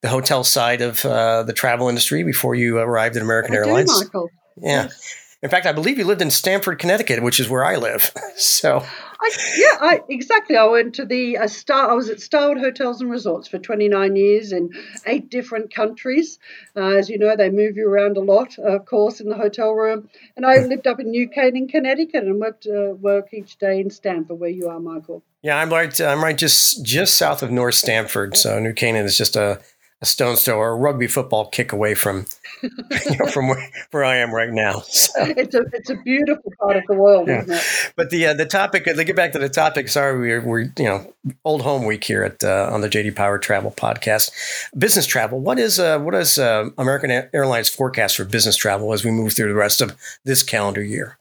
the 0.00 0.08
hotel 0.08 0.42
side 0.42 0.80
of 0.80 1.04
uh, 1.04 1.42
the 1.42 1.52
travel 1.52 1.90
industry 1.90 2.22
before 2.22 2.54
you 2.54 2.78
arrived 2.78 3.16
at 3.16 3.22
American 3.22 3.54
I 3.54 3.58
Airlines. 3.58 3.92
Do, 3.92 4.04
Michael. 4.04 4.30
Yeah. 4.56 4.82
Yes. 4.84 5.29
In 5.42 5.48
fact, 5.48 5.64
I 5.64 5.72
believe 5.72 5.98
you 5.98 6.04
lived 6.04 6.20
in 6.20 6.30
Stamford, 6.30 6.78
Connecticut, 6.78 7.22
which 7.22 7.40
is 7.40 7.48
where 7.48 7.64
I 7.64 7.76
live. 7.76 8.12
So, 8.36 8.82
I, 9.20 9.30
yeah, 9.58 9.76
I, 9.80 10.00
exactly. 10.08 10.56
I 10.56 10.64
went 10.64 10.94
to 10.94 11.04
the 11.04 11.36
uh, 11.36 11.46
Star. 11.46 11.90
I 11.90 11.94
was 11.94 12.08
at 12.08 12.20
Starwood 12.20 12.58
Hotels 12.58 13.02
and 13.02 13.10
Resorts 13.10 13.48
for 13.48 13.58
29 13.58 14.16
years 14.16 14.52
in 14.52 14.70
eight 15.04 15.28
different 15.28 15.74
countries. 15.74 16.38
Uh, 16.74 16.96
as 16.96 17.10
you 17.10 17.18
know, 17.18 17.36
they 17.36 17.50
move 17.50 17.76
you 17.76 17.86
around 17.86 18.16
a 18.16 18.20
lot, 18.20 18.58
of 18.58 18.86
course, 18.86 19.20
in 19.20 19.28
the 19.28 19.36
hotel 19.36 19.72
room. 19.72 20.08
And 20.36 20.46
I 20.46 20.58
lived 20.58 20.86
up 20.86 21.00
in 21.00 21.10
New 21.10 21.28
Canaan, 21.28 21.68
Connecticut, 21.68 22.24
and 22.24 22.40
worked 22.40 22.66
uh, 22.66 22.94
work 22.94 23.34
each 23.34 23.58
day 23.58 23.80
in 23.80 23.90
Stamford, 23.90 24.38
where 24.38 24.48
you 24.48 24.68
are, 24.68 24.80
Michael. 24.80 25.22
Yeah, 25.42 25.58
I'm 25.58 25.70
right. 25.70 26.00
I'm 26.00 26.22
right, 26.22 26.38
just 26.38 26.84
just 26.84 27.16
south 27.16 27.42
of 27.42 27.50
North 27.50 27.74
Stamford. 27.74 28.36
So 28.38 28.58
New 28.58 28.72
Canaan 28.72 29.04
is 29.04 29.18
just 29.18 29.36
a 29.36 29.60
a 30.02 30.06
stone's 30.06 30.42
throw 30.42 30.56
or 30.56 30.70
a 30.70 30.76
rugby 30.76 31.06
football 31.06 31.46
kick 31.48 31.72
away 31.72 31.94
from 31.94 32.26
you 32.62 33.16
know, 33.18 33.26
from 33.26 33.48
where, 33.48 33.70
where 33.90 34.04
I 34.04 34.16
am 34.16 34.32
right 34.32 34.50
now. 34.50 34.82
So. 35.00 35.24
It's 35.24 35.54
a 35.54 35.62
it's 35.72 35.90
a 35.90 35.96
beautiful 35.96 36.52
part 36.60 36.76
of 36.76 36.84
the 36.86 36.94
world, 36.94 37.26
yeah. 37.26 37.42
isn't 37.42 37.54
it? 37.54 37.92
But 37.96 38.10
the 38.10 38.26
uh, 38.26 38.34
the 38.34 38.44
topic. 38.44 38.84
To 38.84 39.04
get 39.04 39.16
back 39.16 39.32
to 39.32 39.38
the 39.38 39.48
topic. 39.48 39.88
Sorry, 39.88 40.18
we're, 40.18 40.40
we're 40.40 40.60
you 40.60 40.84
know 40.84 41.12
old 41.44 41.62
home 41.62 41.84
week 41.84 42.04
here 42.04 42.22
at 42.22 42.44
uh, 42.44 42.68
on 42.70 42.80
the 42.80 42.88
JD 42.88 43.16
Power 43.16 43.38
Travel 43.38 43.72
podcast. 43.72 44.30
Business 44.76 45.06
travel. 45.06 45.40
What 45.40 45.58
is 45.58 45.80
uh, 45.80 45.98
what 46.00 46.14
is 46.14 46.38
uh, 46.38 46.68
American 46.76 47.10
Airlines 47.32 47.68
forecast 47.68 48.16
for 48.16 48.24
business 48.24 48.56
travel 48.56 48.92
as 48.92 49.04
we 49.04 49.10
move 49.10 49.32
through 49.32 49.48
the 49.48 49.54
rest 49.54 49.80
of 49.80 49.96
this 50.24 50.42
calendar 50.42 50.82
year? 50.82 51.18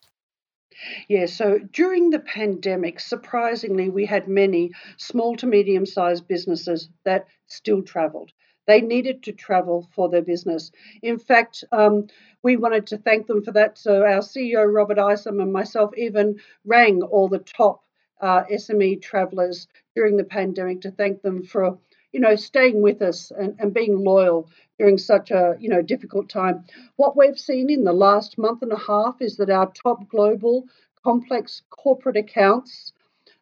Yeah, 1.08 1.26
so 1.26 1.60
during 1.60 2.10
the 2.10 2.20
pandemic, 2.20 3.00
surprisingly, 3.00 3.90
we 3.90 4.06
had 4.06 4.28
many 4.28 4.72
small 4.98 5.36
to 5.38 5.48
medium 5.48 5.86
sized 5.86 6.28
businesses 6.28 6.90
that 7.04 7.28
still 7.48 7.82
traveled. 7.82 8.32
They 8.68 8.82
needed 8.82 9.24
to 9.24 9.32
travel 9.32 9.90
for 9.96 10.10
their 10.10 10.22
business. 10.22 10.72
In 11.02 11.18
fact, 11.18 11.64
um, 11.72 12.08
we 12.44 12.56
wanted 12.56 12.86
to 12.88 12.98
thank 12.98 13.26
them 13.26 13.44
for 13.44 13.52
that. 13.54 13.80
So 13.80 14.04
our 14.04 14.20
CEO, 14.20 14.72
Robert 14.72 15.00
Isom, 15.00 15.40
and 15.40 15.52
myself 15.52 15.92
even 15.98 16.40
rang 16.66 17.02
all 17.02 17.28
the 17.28 17.40
top 17.40 17.84
uh, 18.22 18.44
SME 18.44 19.02
travelers 19.02 19.68
during 19.96 20.18
the 20.18 20.24
pandemic 20.24 20.82
to 20.82 20.92
thank 20.92 21.22
them 21.22 21.44
for, 21.44 21.80
you 22.12 22.20
know, 22.20 22.36
staying 22.36 22.82
with 22.82 23.02
us 23.02 23.32
and, 23.32 23.56
and 23.60 23.74
being 23.74 24.04
loyal 24.04 24.50
during 24.78 24.98
such 24.98 25.32
a, 25.32 25.56
you 25.60 25.70
know, 25.70 25.82
difficult 25.82 26.30
time. 26.30 26.66
What 26.96 27.18
we've 27.18 27.40
seen 27.40 27.70
in 27.70 27.84
the 27.84 27.94
last 27.94 28.38
month 28.38 28.62
and 28.62 28.72
a 28.72 28.78
half 28.78 29.22
is 29.22 29.38
that 29.38 29.50
our 29.50 29.72
top 29.72 30.10
global 30.10 30.66
complex 31.04 31.62
corporate 31.70 32.18
accounts 32.18 32.94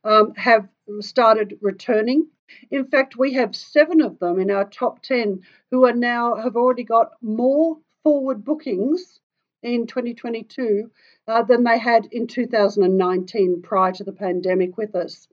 um, 0.04 0.34
have 0.36 0.68
started 1.02 1.58
returning 1.62 2.28
in 2.72 2.88
fact, 2.88 3.18
we 3.18 3.34
have 3.34 3.58
seven 3.58 4.00
of 4.00 4.20
them 4.20 4.40
in 4.40 4.50
our 4.50 4.64
top 4.64 5.02
10 5.02 5.42
who 5.70 5.86
are 5.86 5.94
now 5.94 6.36
have 6.36 6.56
already 6.56 6.86
got 6.86 7.22
more 7.22 7.78
forward 8.04 8.46
bookings 8.46 9.20
in 9.62 9.86
2022 9.86 10.90
uh, 11.28 11.44
than 11.44 11.66
they 11.66 11.78
had 11.78 12.06
in 12.06 12.26
2019 12.26 13.62
prior 13.62 13.92
to 13.92 14.04
the 14.06 14.14
pandemic 14.14 14.78
with 14.78 14.96
us. 14.96 15.28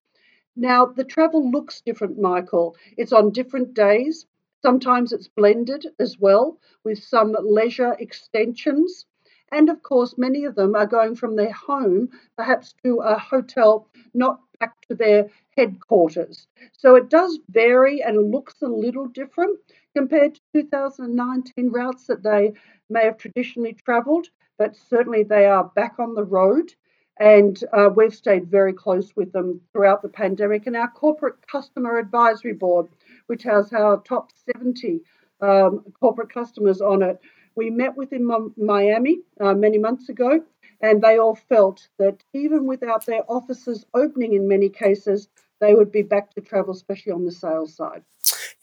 Now, 0.57 0.87
the 0.87 1.05
travel 1.05 1.51
looks 1.51 1.81
different, 1.81 2.19
Michael. 2.19 2.77
It's 2.97 3.13
on 3.13 3.31
different 3.31 3.75
days. 3.75 4.27
Sometimes 4.63 5.13
it's 5.13 5.29
blended 5.29 5.87
as 5.99 6.19
well 6.19 6.59
with 6.85 7.03
some 7.03 7.37
leisure 7.41 7.95
extensions. 7.99 9.07
And 9.53 9.69
of 9.69 9.83
course, 9.83 10.17
many 10.19 10.45
of 10.45 10.55
them 10.55 10.75
are 10.75 10.87
going 10.87 11.17
from 11.17 11.37
their 11.37 11.53
home 11.53 12.11
perhaps 12.37 12.73
to 12.85 12.99
a 12.99 13.19
hotel, 13.19 13.89
not 14.15 14.41
back 14.59 14.81
to 14.89 14.95
their 14.95 15.31
headquarters. 15.57 16.47
So 16.73 16.97
it 16.97 17.09
does 17.09 17.39
vary 17.49 18.03
and 18.03 18.31
looks 18.33 18.61
a 18.63 18.69
little 18.69 19.07
different 19.07 19.59
compared 19.95 20.35
to 20.35 20.41
2019 20.53 21.71
routes 21.71 22.07
that 22.07 22.23
they 22.23 22.53
may 22.89 23.05
have 23.05 23.19
traditionally 23.19 23.75
travelled, 23.75 24.29
but 24.59 24.77
certainly 24.77 25.23
they 25.25 25.47
are 25.47 25.65
back 25.75 25.99
on 25.99 26.15
the 26.15 26.25
road. 26.25 26.75
And 27.19 27.63
uh, 27.73 27.91
we've 27.95 28.15
stayed 28.15 28.51
very 28.51 28.73
close 28.73 29.15
with 29.15 29.33
them 29.33 29.61
throughout 29.73 30.03
the 30.03 30.09
pandemic. 30.09 30.67
And 30.67 30.77
our 30.77 30.91
corporate 30.91 31.47
customer 31.47 31.99
advisory 31.99 32.55
board, 32.55 32.89
which 33.27 33.45
has 33.45 33.73
our 33.73 34.03
top 34.03 34.31
70 34.53 35.01
um, 35.41 35.85
corporate 36.01 36.33
customers 36.33 36.81
on 36.81 37.03
it, 37.03 37.21
we 37.57 37.71
met 37.71 37.97
with 37.97 38.13
in 38.13 38.53
Miami 38.57 39.21
uh, 39.41 39.55
many 39.55 39.79
months 39.79 40.09
ago, 40.09 40.43
and 40.81 41.01
they 41.01 41.19
all 41.19 41.37
felt 41.37 41.87
that 41.99 42.23
even 42.33 42.67
without 42.67 43.07
their 43.07 43.23
offices 43.29 43.87
opening 43.95 44.33
in 44.33 44.49
many 44.49 44.69
cases, 44.69 45.29
they 45.61 45.75
would 45.75 45.93
be 45.93 46.03
back 46.03 46.35
to 46.35 46.41
travel, 46.41 46.75
especially 46.75 47.13
on 47.13 47.25
the 47.25 47.31
sales 47.31 47.75
side. 47.75 48.03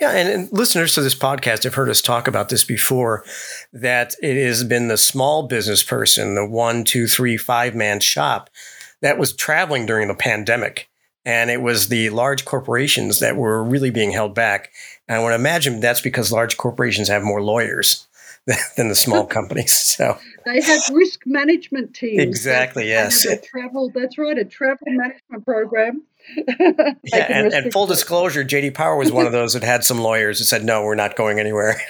Yeah, 0.01 0.13
and, 0.13 0.27
and, 0.27 0.51
listeners 0.51 0.95
to 0.95 1.01
this 1.01 1.13
podcast 1.13 1.63
have 1.63 1.75
heard 1.75 1.87
us 1.87 2.01
talk 2.01 2.27
about 2.27 2.49
this 2.49 2.63
before 2.63 3.23
that 3.71 4.15
it 4.19 4.35
has 4.43 4.63
been 4.63 4.87
the 4.87 4.97
small 4.97 5.43
business 5.43 5.83
person, 5.83 6.33
the 6.33 6.43
one, 6.45 6.83
two, 6.83 7.05
three, 7.05 7.37
five 7.37 7.75
man 7.75 7.99
shop 7.99 8.49
that 9.01 9.19
was 9.19 9.35
traveling 9.35 9.85
during 9.85 10.07
the 10.07 10.15
pandemic. 10.15 10.89
And 11.23 11.51
it 11.51 11.61
was 11.61 11.89
the 11.89 12.09
large 12.09 12.45
corporations 12.45 13.19
that 13.19 13.35
were 13.35 13.63
really 13.63 13.91
being 13.91 14.09
held 14.09 14.33
back. 14.33 14.71
And 15.07 15.19
I 15.19 15.23
would 15.23 15.35
imagine 15.35 15.79
that's 15.79 16.01
because 16.01 16.31
large 16.31 16.57
corporations 16.57 17.07
have 17.07 17.21
more 17.21 17.43
lawyers 17.43 18.07
than 18.77 18.87
the 18.87 18.95
small 18.95 19.25
companies. 19.27 19.71
So 19.71 20.17
they 20.45 20.61
have 20.61 20.81
risk 20.91 21.21
management 21.27 21.93
teams. 21.93 22.23
Exactly. 22.23 22.87
Yes. 22.87 23.27
travel. 23.43 23.91
That's 23.93 24.17
right. 24.17 24.39
A 24.39 24.45
travel 24.45 24.87
management 24.87 25.45
program 25.45 26.01
yeah, 27.03 27.25
and, 27.29 27.53
and, 27.53 27.73
full 27.73 27.87
disclosure, 27.87 28.43
JD 28.43 28.73
Power 28.73 28.95
was 28.95 29.11
one 29.11 29.25
of 29.25 29.31
those 29.31 29.53
that 29.53 29.63
had 29.63 29.83
some 29.83 29.99
lawyers 29.99 30.39
that 30.39 30.45
said, 30.45 30.63
"No, 30.63 30.83
we're 30.83 30.95
not 30.95 31.15
going 31.15 31.39
anywhere." 31.39 31.81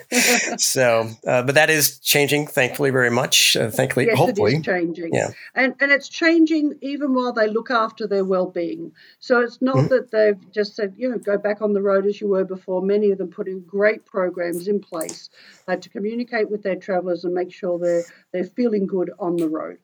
so, 0.58 1.10
uh, 1.26 1.42
but 1.42 1.54
that 1.54 1.70
is 1.70 1.98
changing, 1.98 2.46
thankfully, 2.46 2.90
very 2.90 3.10
much. 3.10 3.56
Uh, 3.56 3.70
thankfully, 3.70 4.06
yes, 4.06 4.18
hopefully, 4.18 4.54
it 4.54 4.58
is 4.58 4.64
changing. 4.64 5.10
Yeah, 5.12 5.30
and 5.54 5.74
and 5.80 5.90
it's 5.90 6.08
changing 6.08 6.78
even 6.82 7.14
while 7.14 7.32
they 7.32 7.48
look 7.48 7.70
after 7.70 8.06
their 8.06 8.24
well-being. 8.24 8.92
So 9.18 9.40
it's 9.40 9.60
not 9.60 9.76
mm-hmm. 9.76 9.88
that 9.88 10.10
they've 10.10 10.50
just 10.52 10.76
said, 10.76 10.94
you 10.96 11.08
know, 11.08 11.18
go 11.18 11.38
back 11.38 11.62
on 11.62 11.72
the 11.72 11.82
road 11.82 12.06
as 12.06 12.20
you 12.20 12.28
were 12.28 12.44
before. 12.44 12.82
Many 12.82 13.10
of 13.10 13.18
them 13.18 13.28
put 13.28 13.48
in 13.48 13.60
great 13.60 14.04
programs 14.04 14.68
in 14.68 14.80
place 14.80 15.30
uh, 15.68 15.76
to 15.76 15.88
communicate 15.88 16.50
with 16.50 16.62
their 16.62 16.76
travellers 16.76 17.24
and 17.24 17.34
make 17.34 17.52
sure 17.52 17.78
they're 17.78 18.04
they're 18.32 18.44
feeling 18.44 18.86
good 18.86 19.10
on 19.18 19.36
the 19.36 19.48
road. 19.48 19.78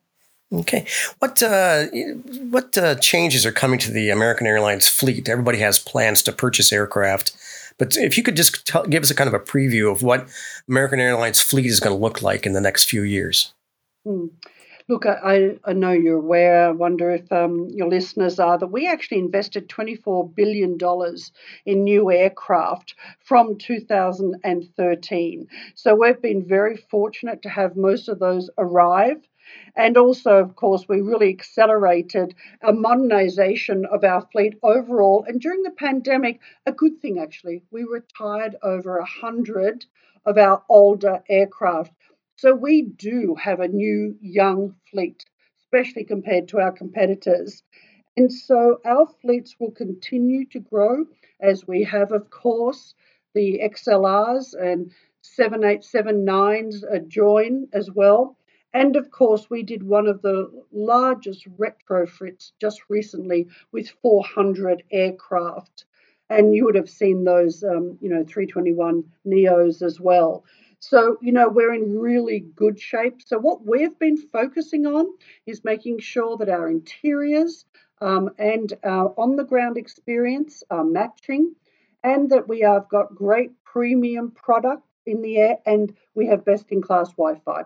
Okay, 0.53 0.85
what 1.19 1.43
uh, 1.43 1.87
what 2.49 2.77
uh, 2.77 2.95
changes 2.95 3.45
are 3.45 3.51
coming 3.51 3.79
to 3.79 3.91
the 3.91 4.09
American 4.09 4.47
Airlines 4.47 4.87
fleet? 4.87 5.27
Everybody 5.27 5.57
has 5.57 5.77
plans 5.77 6.21
to 6.23 6.31
purchase 6.31 6.71
aircraft, 6.71 7.35
but 7.77 7.97
if 7.97 8.15
you 8.15 8.23
could 8.23 8.37
just 8.37 8.71
give 8.89 9.03
us 9.03 9.11
a 9.11 9.15
kind 9.15 9.27
of 9.27 9.33
a 9.33 9.43
preview 9.43 9.91
of 9.91 10.03
what 10.03 10.29
American 10.69 11.01
Airlines 11.01 11.41
fleet 11.41 11.65
is 11.65 11.81
going 11.81 11.93
to 11.93 12.01
look 12.01 12.21
like 12.21 12.45
in 12.45 12.53
the 12.53 12.61
next 12.61 12.85
few 12.85 13.01
years. 13.01 13.53
Hmm. 14.05 14.27
Look, 14.89 15.05
I, 15.05 15.57
I 15.65 15.73
know 15.73 15.91
you're 15.91 16.19
aware. 16.19 16.69
I 16.69 16.71
wonder 16.71 17.11
if 17.11 17.29
um, 17.29 17.67
your 17.73 17.89
listeners 17.89 18.39
are 18.39 18.57
that 18.57 18.67
we 18.67 18.87
actually 18.87 19.19
invested 19.19 19.67
$24 19.67 20.33
billion 20.33 20.77
in 21.65 21.83
new 21.83 22.09
aircraft 22.09 22.95
from 23.19 23.57
2013. 23.57 25.47
So 25.75 25.93
we've 25.93 26.21
been 26.21 26.47
very 26.47 26.77
fortunate 26.77 27.41
to 27.41 27.49
have 27.49 27.75
most 27.75 28.07
of 28.07 28.19
those 28.19 28.49
arrive 28.57 29.17
and 29.75 29.97
also, 29.97 30.37
of 30.37 30.55
course, 30.55 30.87
we 30.87 31.01
really 31.01 31.29
accelerated 31.29 32.33
a 32.61 32.73
modernization 32.73 33.85
of 33.85 34.03
our 34.03 34.21
fleet 34.31 34.57
overall. 34.63 35.23
And 35.27 35.39
during 35.41 35.63
the 35.63 35.71
pandemic, 35.71 36.39
a 36.65 36.71
good 36.71 36.99
thing 37.01 37.19
actually, 37.19 37.63
we 37.71 37.83
retired 37.83 38.55
over 38.63 38.97
100 38.97 39.85
of 40.25 40.37
our 40.37 40.63
older 40.69 41.23
aircraft. 41.29 41.93
So 42.35 42.53
we 42.53 42.81
do 42.83 43.35
have 43.35 43.59
a 43.59 43.67
new 43.67 44.17
young 44.21 44.75
fleet, 44.91 45.25
especially 45.59 46.03
compared 46.05 46.47
to 46.49 46.59
our 46.59 46.71
competitors. 46.71 47.63
And 48.17 48.31
so 48.31 48.79
our 48.85 49.07
fleets 49.21 49.55
will 49.59 49.71
continue 49.71 50.45
to 50.47 50.59
grow 50.59 51.05
as 51.39 51.67
we 51.67 51.83
have, 51.83 52.11
of 52.11 52.29
course, 52.29 52.95
the 53.33 53.59
XLRs 53.61 54.53
and 54.53 54.91
7879s 55.23 56.83
uh, 56.83 56.99
join 56.99 57.67
as 57.73 57.91
well. 57.91 58.36
And 58.73 58.95
of 58.95 59.11
course, 59.11 59.49
we 59.49 59.63
did 59.63 59.81
one 59.83 60.07
of 60.07 60.21
the 60.21 60.51
largest 60.71 61.47
retrofits 61.57 62.51
just 62.59 62.81
recently 62.89 63.47
with 63.71 63.89
400 64.01 64.83
aircraft. 64.91 65.85
And 66.29 66.53
you 66.53 66.65
would 66.65 66.75
have 66.75 66.89
seen 66.89 67.23
those, 67.23 67.63
um, 67.63 67.97
you 68.01 68.09
know, 68.09 68.23
321 68.25 69.03
Neos 69.25 69.81
as 69.81 69.99
well. 69.99 70.43
So, 70.79 71.17
you 71.21 71.31
know, 71.31 71.49
we're 71.49 71.73
in 71.73 71.97
really 71.97 72.39
good 72.39 72.79
shape. 72.79 73.21
So, 73.25 73.39
what 73.39 73.65
we've 73.65 73.97
been 73.97 74.17
focusing 74.17 74.85
on 74.85 75.07
is 75.45 75.63
making 75.63 75.99
sure 75.99 76.37
that 76.37 76.49
our 76.49 76.69
interiors 76.69 77.65
um, 78.01 78.29
and 78.37 78.73
our 78.83 79.13
on 79.17 79.37
the 79.37 79.43
ground 79.43 79.77
experience 79.77 80.63
are 80.69 80.83
matching 80.83 81.55
and 82.03 82.29
that 82.29 82.47
we 82.47 82.59
have 82.59 82.87
got 82.89 83.15
great 83.15 83.51
premium 83.63 84.31
product 84.31 84.83
in 85.05 85.21
the 85.21 85.37
air 85.37 85.57
and 85.65 85.95
we 86.13 86.27
have 86.27 86.45
best 86.45 86.71
in 86.71 86.81
class 86.81 87.09
Wi 87.13 87.39
Fi. 87.43 87.63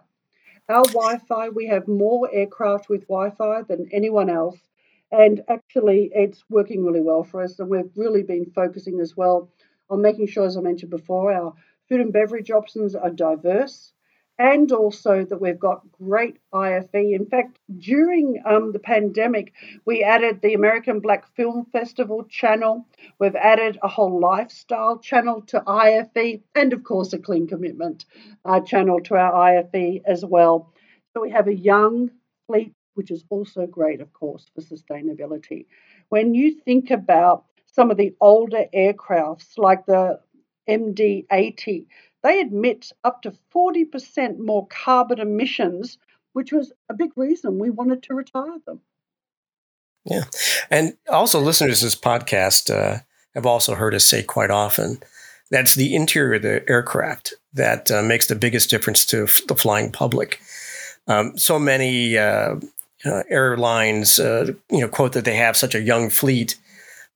Our 0.71 0.85
Wi 0.85 1.17
Fi, 1.27 1.49
we 1.49 1.67
have 1.67 1.89
more 1.89 2.29
aircraft 2.33 2.87
with 2.87 3.05
Wi 3.09 3.31
Fi 3.31 3.63
than 3.63 3.89
anyone 3.91 4.29
else. 4.29 4.57
And 5.11 5.43
actually, 5.49 6.09
it's 6.13 6.45
working 6.49 6.85
really 6.85 7.01
well 7.01 7.23
for 7.25 7.43
us. 7.43 7.59
And 7.59 7.69
we've 7.69 7.91
really 7.97 8.23
been 8.23 8.45
focusing 8.45 9.01
as 9.01 9.17
well 9.17 9.49
on 9.89 10.01
making 10.01 10.27
sure, 10.27 10.45
as 10.45 10.55
I 10.55 10.61
mentioned 10.61 10.91
before, 10.91 11.33
our 11.33 11.53
food 11.89 11.99
and 11.99 12.13
beverage 12.13 12.51
options 12.51 12.95
are 12.95 13.09
diverse 13.09 13.91
and 14.41 14.71
also 14.71 15.23
that 15.23 15.39
we've 15.39 15.59
got 15.59 15.91
great 15.91 16.37
IFE. 16.51 16.95
In 16.95 17.27
fact, 17.27 17.59
during 17.77 18.41
um, 18.43 18.71
the 18.71 18.79
pandemic, 18.79 19.53
we 19.85 20.03
added 20.03 20.41
the 20.41 20.55
American 20.55 20.99
Black 20.99 21.27
Film 21.35 21.67
Festival 21.71 22.23
channel. 22.23 22.87
We've 23.19 23.35
added 23.35 23.77
a 23.83 23.87
whole 23.87 24.19
lifestyle 24.19 24.97
channel 24.97 25.43
to 25.43 25.61
IFE, 25.67 26.41
and 26.55 26.73
of 26.73 26.83
course, 26.83 27.13
a 27.13 27.19
clean 27.19 27.45
commitment 27.45 28.05
uh, 28.43 28.61
channel 28.61 28.99
to 29.01 29.13
our 29.15 29.59
IFE 29.59 30.01
as 30.07 30.25
well. 30.25 30.73
So 31.13 31.21
we 31.21 31.29
have 31.29 31.47
a 31.47 31.55
young 31.55 32.09
fleet, 32.47 32.73
which 32.95 33.11
is 33.11 33.23
also 33.29 33.67
great, 33.67 34.01
of 34.01 34.11
course, 34.11 34.49
for 34.55 34.61
sustainability. 34.61 35.67
When 36.09 36.33
you 36.33 36.59
think 36.65 36.89
about 36.89 37.45
some 37.67 37.91
of 37.91 37.97
the 37.97 38.15
older 38.19 38.65
aircrafts 38.73 39.59
like 39.59 39.85
the 39.85 40.19
MD 40.67 41.25
80, 41.31 41.87
they 42.23 42.41
emit 42.41 42.91
up 43.03 43.21
to 43.23 43.33
40% 43.53 44.37
more 44.39 44.67
carbon 44.67 45.19
emissions, 45.19 45.97
which 46.33 46.51
was 46.51 46.71
a 46.89 46.93
big 46.93 47.11
reason 47.15 47.59
we 47.59 47.69
wanted 47.69 48.03
to 48.03 48.13
retire 48.13 48.57
them. 48.65 48.81
Yeah. 50.05 50.23
And 50.69 50.97
also, 51.09 51.39
listeners 51.39 51.79
to 51.79 51.85
this 51.85 51.95
podcast 51.95 52.73
uh, 52.73 52.99
have 53.35 53.45
also 53.45 53.75
heard 53.75 53.93
us 53.93 54.05
say 54.05 54.23
quite 54.23 54.49
often 54.49 55.01
that's 55.51 55.75
the 55.75 55.93
interior 55.93 56.35
of 56.35 56.41
the 56.41 56.67
aircraft 56.67 57.33
that 57.53 57.91
uh, 57.91 58.01
makes 58.01 58.27
the 58.27 58.35
biggest 58.35 58.69
difference 58.69 59.05
to 59.05 59.25
f- 59.25 59.41
the 59.47 59.55
flying 59.55 59.91
public. 59.91 60.41
Um, 61.07 61.37
so 61.37 61.59
many 61.59 62.17
uh, 62.17 62.55
uh 63.05 63.23
airlines, 63.29 64.17
uh, 64.17 64.53
you 64.69 64.79
know, 64.79 64.87
quote 64.87 65.13
that 65.13 65.25
they 65.25 65.35
have 65.35 65.57
such 65.57 65.75
a 65.75 65.81
young 65.81 66.09
fleet 66.09 66.55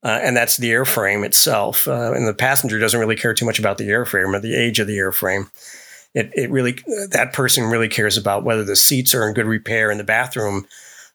uh, 0.06 0.20
and 0.22 0.36
that's 0.36 0.56
the 0.56 0.70
airframe 0.70 1.26
itself. 1.26 1.88
Uh, 1.88 2.12
and 2.12 2.28
the 2.28 2.32
passenger 2.32 2.78
doesn't 2.78 3.00
really 3.00 3.16
care 3.16 3.34
too 3.34 3.44
much 3.44 3.58
about 3.58 3.76
the 3.76 3.88
airframe 3.88 4.32
or 4.32 4.38
the 4.38 4.54
age 4.54 4.78
of 4.78 4.86
the 4.86 4.98
airframe. 4.98 5.50
It, 6.14 6.30
it 6.32 6.48
really 6.48 6.78
that 7.10 7.32
person 7.32 7.64
really 7.64 7.88
cares 7.88 8.16
about 8.16 8.44
whether 8.44 8.62
the 8.62 8.76
seats 8.76 9.16
are 9.16 9.26
in 9.26 9.34
good 9.34 9.46
repair 9.46 9.90
and 9.90 9.98
the 9.98 10.04
bathroom 10.04 10.68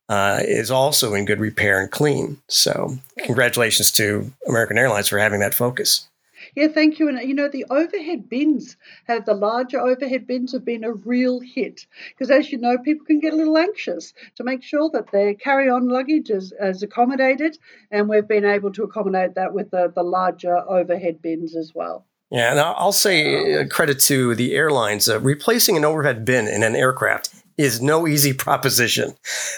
uh, 0.10 0.42
is 0.44 0.70
also 0.70 1.14
in 1.14 1.24
good 1.24 1.40
repair 1.40 1.80
and 1.80 1.90
clean. 1.90 2.42
So, 2.50 2.98
congratulations 3.20 3.92
to 3.92 4.34
American 4.46 4.78
Airlines 4.78 5.08
for 5.08 5.20
having 5.20 5.40
that 5.40 5.54
focus. 5.54 6.10
Yeah, 6.56 6.68
thank 6.68 7.00
you. 7.00 7.08
And 7.08 7.22
you 7.28 7.34
know, 7.34 7.48
the 7.48 7.66
overhead 7.70 8.30
bins 8.30 8.78
have 9.06 9.26
the 9.26 9.34
larger 9.34 9.80
overhead 9.80 10.28
bins 10.28 10.52
have 10.54 10.66
been 10.66 10.84
a 10.84 10.94
real 10.94 11.40
hit 11.40 11.86
because, 12.10 12.30
as 12.30 12.52
you 12.52 12.58
know, 12.58 12.78
people 12.78 13.06
can 13.06 13.20
get 13.20 13.34
a 13.34 13.36
little 13.36 13.58
anxious 13.58 14.14
to 14.36 14.44
make 14.44 14.64
sure 14.64 14.90
that 14.92 15.12
their 15.12 15.34
carry-on 15.34 15.88
luggage 15.88 16.30
is, 16.30 16.54
is 16.60 16.84
accommodated, 16.84 17.58
and 17.92 18.10
we've 18.10 18.28
been 18.28 18.46
able 18.46 18.72
to 18.74 18.84
accommodate 18.84 19.36
that 19.36 19.54
with 19.54 19.72
the, 19.72 19.92
the 19.96 20.04
larger 20.04 20.58
overhead 20.70 21.22
bins 21.22 21.56
as 21.56 21.72
well. 21.74 22.06
Yeah, 22.30 22.52
and 22.52 22.60
I'll 22.60 22.94
say 22.94 23.56
uh, 23.56 23.68
credit 23.68 24.00
to 24.02 24.36
the 24.36 24.56
airlines. 24.56 25.10
Uh, 25.10 25.20
replacing 25.20 25.76
an 25.76 25.84
overhead 25.84 26.24
bin 26.24 26.48
in 26.48 26.64
an 26.64 26.76
aircraft 26.78 27.41
is 27.58 27.82
no 27.82 28.08
easy 28.08 28.34
proposition. 28.48 29.14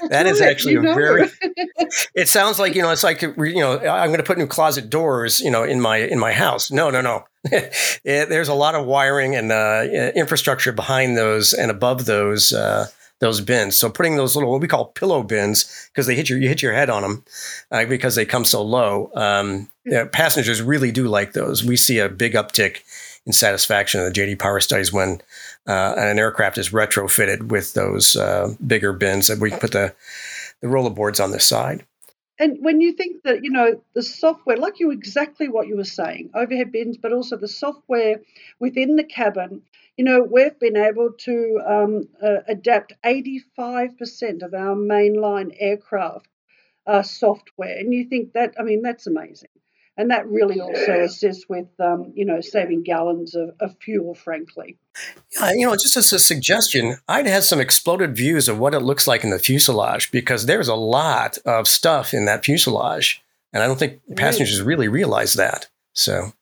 That 0.10 0.26
is 0.26 0.42
actually 0.42 0.76
a 0.76 0.82
very. 0.82 1.30
it 2.16 2.28
sounds 2.28 2.60
like 2.60 2.76
you 2.76 2.82
know 2.82 2.92
it's 2.92 3.04
like 3.04 3.22
you 3.22 3.36
know 3.38 3.80
I'm 3.80 4.10
going 4.10 4.20
to 4.20 4.24
put 4.24 4.38
new 4.38 4.48
closet 4.48 4.90
doors 4.90 5.40
you 5.40 5.52
know 5.52 5.64
in 5.64 5.80
my 5.80 5.98
in 5.98 6.20
my 6.20 6.34
house. 6.34 6.72
No, 6.72 6.90
no, 6.90 7.02
no. 7.02 7.26
it, 7.46 8.30
there's 8.30 8.48
a 8.48 8.54
lot 8.54 8.76
of 8.76 8.86
wiring 8.86 9.36
and 9.36 9.52
uh, 9.52 9.86
infrastructure 10.16 10.72
behind 10.72 11.18
those 11.18 11.54
and 11.54 11.70
above 11.70 12.06
those. 12.06 12.54
Uh, 12.54 12.88
those 13.20 13.40
bins. 13.40 13.78
So 13.78 13.90
putting 13.90 14.18
those 14.18 14.36
little 14.36 14.52
what 14.52 14.60
we 14.60 14.68
call 14.68 14.88
pillow 14.88 15.24
bins 15.24 15.90
because 15.94 16.08
they 16.08 16.16
hit 16.16 16.28
your 16.28 16.38
you 16.40 16.50
hit 16.50 16.62
your 16.62 16.74
head 16.74 16.90
on 16.90 17.04
them 17.04 17.24
uh, 17.72 17.86
because 17.86 18.16
they 18.16 18.26
come 18.26 18.44
so 18.44 18.62
low. 18.62 19.12
Um, 19.16 19.70
yeah, 19.86 20.06
passengers 20.12 20.62
really 20.62 20.92
do 20.92 21.08
like 21.08 21.32
those. 21.32 21.64
We 21.64 21.78
see 21.78 22.00
a 22.00 22.10
big 22.10 22.34
uptick 22.34 22.82
in 23.26 23.34
satisfaction 23.34 24.02
in 24.02 24.08
the 24.08 24.14
JD 24.14 24.40
Power 24.40 24.60
studies 24.60 24.92
when 24.92 25.22
uh, 25.68 25.94
an 25.98 26.20
aircraft 26.20 26.58
is 26.58 26.72
retrofitted 26.72 27.50
with 27.50 27.74
those 27.74 28.16
uh, 28.16 28.54
bigger 28.66 28.94
bins 28.94 29.28
that 29.28 29.40
we 29.40 29.52
put 29.52 29.72
the 29.72 29.96
the 30.64 30.70
roller 30.70 30.90
boards 30.90 31.20
on 31.20 31.32
the 31.32 31.40
side. 31.40 31.86
And 32.40 32.58
when 32.62 32.82
you 32.82 32.94
think 32.94 33.24
that, 33.24 33.44
you 33.44 33.52
know, 33.52 33.82
the 33.94 34.02
software, 34.02 34.58
like 34.58 34.80
you 34.80 34.92
exactly 34.92 35.50
what 35.50 35.68
you 35.68 35.76
were 35.76 35.84
saying, 35.84 36.32
overhead 36.34 36.72
bins, 36.72 36.98
but 36.98 37.12
also 37.12 37.38
the 37.38 37.50
software 37.50 38.22
within 38.60 38.96
the 38.96 39.04
cabin, 39.04 39.62
you 39.98 40.06
know, 40.06 40.24
we've 40.24 40.58
been 40.58 40.78
able 40.78 41.12
to 41.20 41.62
um, 41.68 42.08
uh, 42.22 42.40
adapt 42.48 42.94
85% 43.06 44.42
of 44.42 44.54
our 44.54 44.76
mainline 44.76 45.56
aircraft 45.60 46.28
uh, 46.88 47.04
software. 47.04 47.78
And 47.78 47.94
you 47.94 48.06
think 48.06 48.34
that, 48.34 48.56
I 48.58 48.64
mean, 48.64 48.82
that's 48.82 49.06
amazing. 49.06 49.50
And 49.96 50.10
that 50.10 50.28
really 50.28 50.60
also 50.60 51.02
assists 51.02 51.48
with, 51.48 51.68
um, 51.80 52.12
you 52.16 52.26
know, 52.26 52.42
saving 52.42 52.84
gallons 52.84 53.36
of, 53.36 53.52
of 53.60 53.76
fuel, 53.80 54.16
frankly. 54.16 54.78
Yeah, 55.40 55.52
you 55.54 55.68
know, 55.68 55.74
just 55.76 55.96
as 55.96 56.12
a 56.12 56.20
suggestion, 56.20 56.98
I'd 57.08 57.28
have 57.28 57.44
some 57.44 57.62
exploded 57.62 58.16
views 58.16 58.48
of 58.50 58.58
what 58.58 58.74
it 58.74 58.80
looks 58.80 59.08
like 59.08 59.24
in 59.24 59.30
the 59.30 59.38
fuselage 59.38 60.10
because 60.10 60.48
there's 60.48 60.68
a 60.68 60.76
lot 60.76 61.38
of 61.46 61.68
stuff 61.68 62.14
in 62.14 62.26
that 62.26 62.44
fuselage. 62.44 63.22
And 63.52 63.62
I 63.62 63.68
don't 63.68 63.78
think 63.78 64.02
passengers 64.16 64.62
really 64.64 64.88
realize 64.88 65.34
that. 65.36 65.68
So 65.94 66.34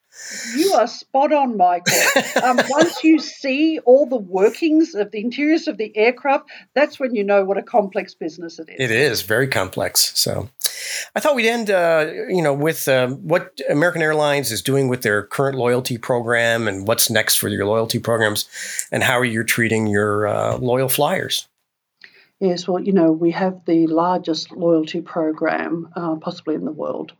you 0.55 0.73
are 0.73 0.87
spot 0.87 1.33
on, 1.33 1.57
Michael. 1.57 1.97
Um, 2.43 2.59
once 2.69 3.03
you 3.03 3.19
see 3.19 3.79
all 3.85 4.05
the 4.05 4.17
workings 4.17 4.95
of 4.95 5.11
the 5.11 5.19
interiors 5.19 5.67
of 5.67 5.77
the 5.77 5.95
aircraft, 5.95 6.49
that's 6.73 6.99
when 6.99 7.15
you 7.15 7.23
know 7.23 7.43
what 7.43 7.57
a 7.57 7.63
complex 7.63 8.13
business 8.13 8.59
it 8.59 8.69
is. 8.69 8.75
It 8.79 8.91
is 8.91 9.21
very 9.21 9.47
complex. 9.47 10.17
So, 10.17 10.49
I 11.15 11.19
thought 11.19 11.35
we'd 11.35 11.47
end, 11.47 11.69
uh, 11.69 12.09
you 12.29 12.41
know, 12.41 12.53
with 12.53 12.87
uh, 12.87 13.09
what 13.09 13.59
American 13.69 14.01
Airlines 14.01 14.51
is 14.51 14.61
doing 14.61 14.87
with 14.87 15.01
their 15.01 15.23
current 15.23 15.57
loyalty 15.57 15.97
program 15.97 16.67
and 16.67 16.87
what's 16.87 17.09
next 17.09 17.35
for 17.35 17.47
your 17.47 17.65
loyalty 17.65 17.99
programs, 17.99 18.47
and 18.91 19.03
how 19.03 19.21
you're 19.21 19.43
treating 19.43 19.87
your 19.87 20.27
uh, 20.27 20.57
loyal 20.57 20.89
flyers. 20.89 21.47
Yes, 22.41 22.67
well, 22.67 22.81
you 22.81 22.91
know, 22.91 23.11
we 23.11 23.29
have 23.33 23.65
the 23.65 23.85
largest 23.85 24.51
loyalty 24.51 24.99
program 24.99 25.89
uh, 25.95 26.15
possibly 26.15 26.55
in 26.55 26.65
the 26.65 26.71
world, 26.71 27.13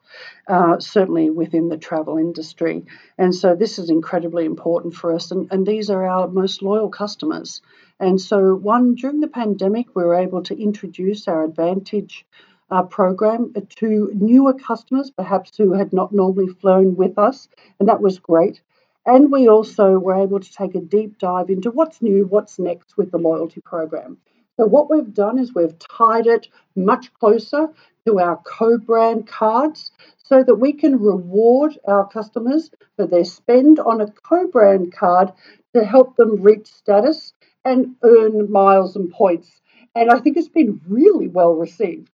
uh, 0.48 0.80
certainly 0.80 1.30
within 1.30 1.70
the 1.70 1.78
travel 1.78 2.18
industry. 2.18 2.88
And 3.20 3.36
so 3.36 3.54
this 3.54 3.78
is 3.78 3.92
incredibly 3.92 4.46
important 4.46 4.96
for 4.96 5.13
us. 5.13 5.30
And, 5.30 5.48
and 5.51 5.63
these 5.63 5.92
are 5.92 6.08
our 6.08 6.28
most 6.28 6.63
loyal 6.63 6.90
customers. 6.90 7.62
And 8.00 8.20
so, 8.20 8.56
one, 8.56 8.96
during 8.96 9.20
the 9.20 9.28
pandemic, 9.28 9.96
we 9.96 10.04
were 10.04 10.16
able 10.16 10.42
to 10.42 10.60
introduce 10.60 11.28
our 11.28 11.48
AAdvantage 11.48 12.24
uh, 12.72 12.82
program 12.82 13.54
to 13.75 14.12
newer 14.16 14.56
customers, 14.56 15.12
perhaps 15.12 15.56
who 15.56 15.74
had 15.74 15.94
not 15.94 16.12
normally 16.12 16.48
flown 16.48 16.96
with 16.96 17.20
us. 17.20 17.48
And 17.80 17.88
that 17.90 18.01
was 18.01 18.18
great. 18.18 18.60
And 19.06 19.32
we 19.32 19.48
also 19.48 20.00
were 20.00 20.16
able 20.16 20.40
to 20.40 20.51
take 20.51 20.74
a 20.74 20.82
deep 20.82 21.20
dive 21.20 21.51
into 21.51 21.70
what's 21.70 22.01
new, 22.01 22.25
what's 22.25 22.58
next 22.58 22.98
with 22.98 23.12
the 23.12 23.20
loyalty 23.20 23.62
program. 23.62 24.18
So 24.58 24.65
what 24.65 24.89
we've 24.89 25.13
done 25.13 25.39
is 25.39 25.53
we've 25.53 25.77
tied 25.79 26.27
it 26.27 26.48
much 26.75 27.13
closer 27.13 27.70
to 28.05 28.20
our 28.20 28.38
co-brand 28.38 29.27
cards 29.27 29.92
so 30.18 30.44
that 30.44 30.55
we 30.55 30.74
can 30.74 31.00
reward 31.00 31.77
our 31.85 32.07
customers 32.07 32.72
for 32.96 33.07
their 33.07 33.24
spend 33.24 33.79
on 33.79 34.01
a 34.01 34.11
co-brand 34.11 34.94
card 34.94 35.31
to 35.74 35.83
help 35.83 36.16
them 36.16 36.42
reach 36.42 36.68
status 36.68 37.33
and 37.66 37.96
earn 38.03 38.51
miles 38.51 38.96
and 38.96 39.11
points. 39.11 39.61
And 39.96 40.09
I 40.11 40.20
think 40.20 40.37
it's 40.37 40.48
been 40.48 40.81
really 40.87 41.27
well 41.27 41.53
received. 41.53 42.09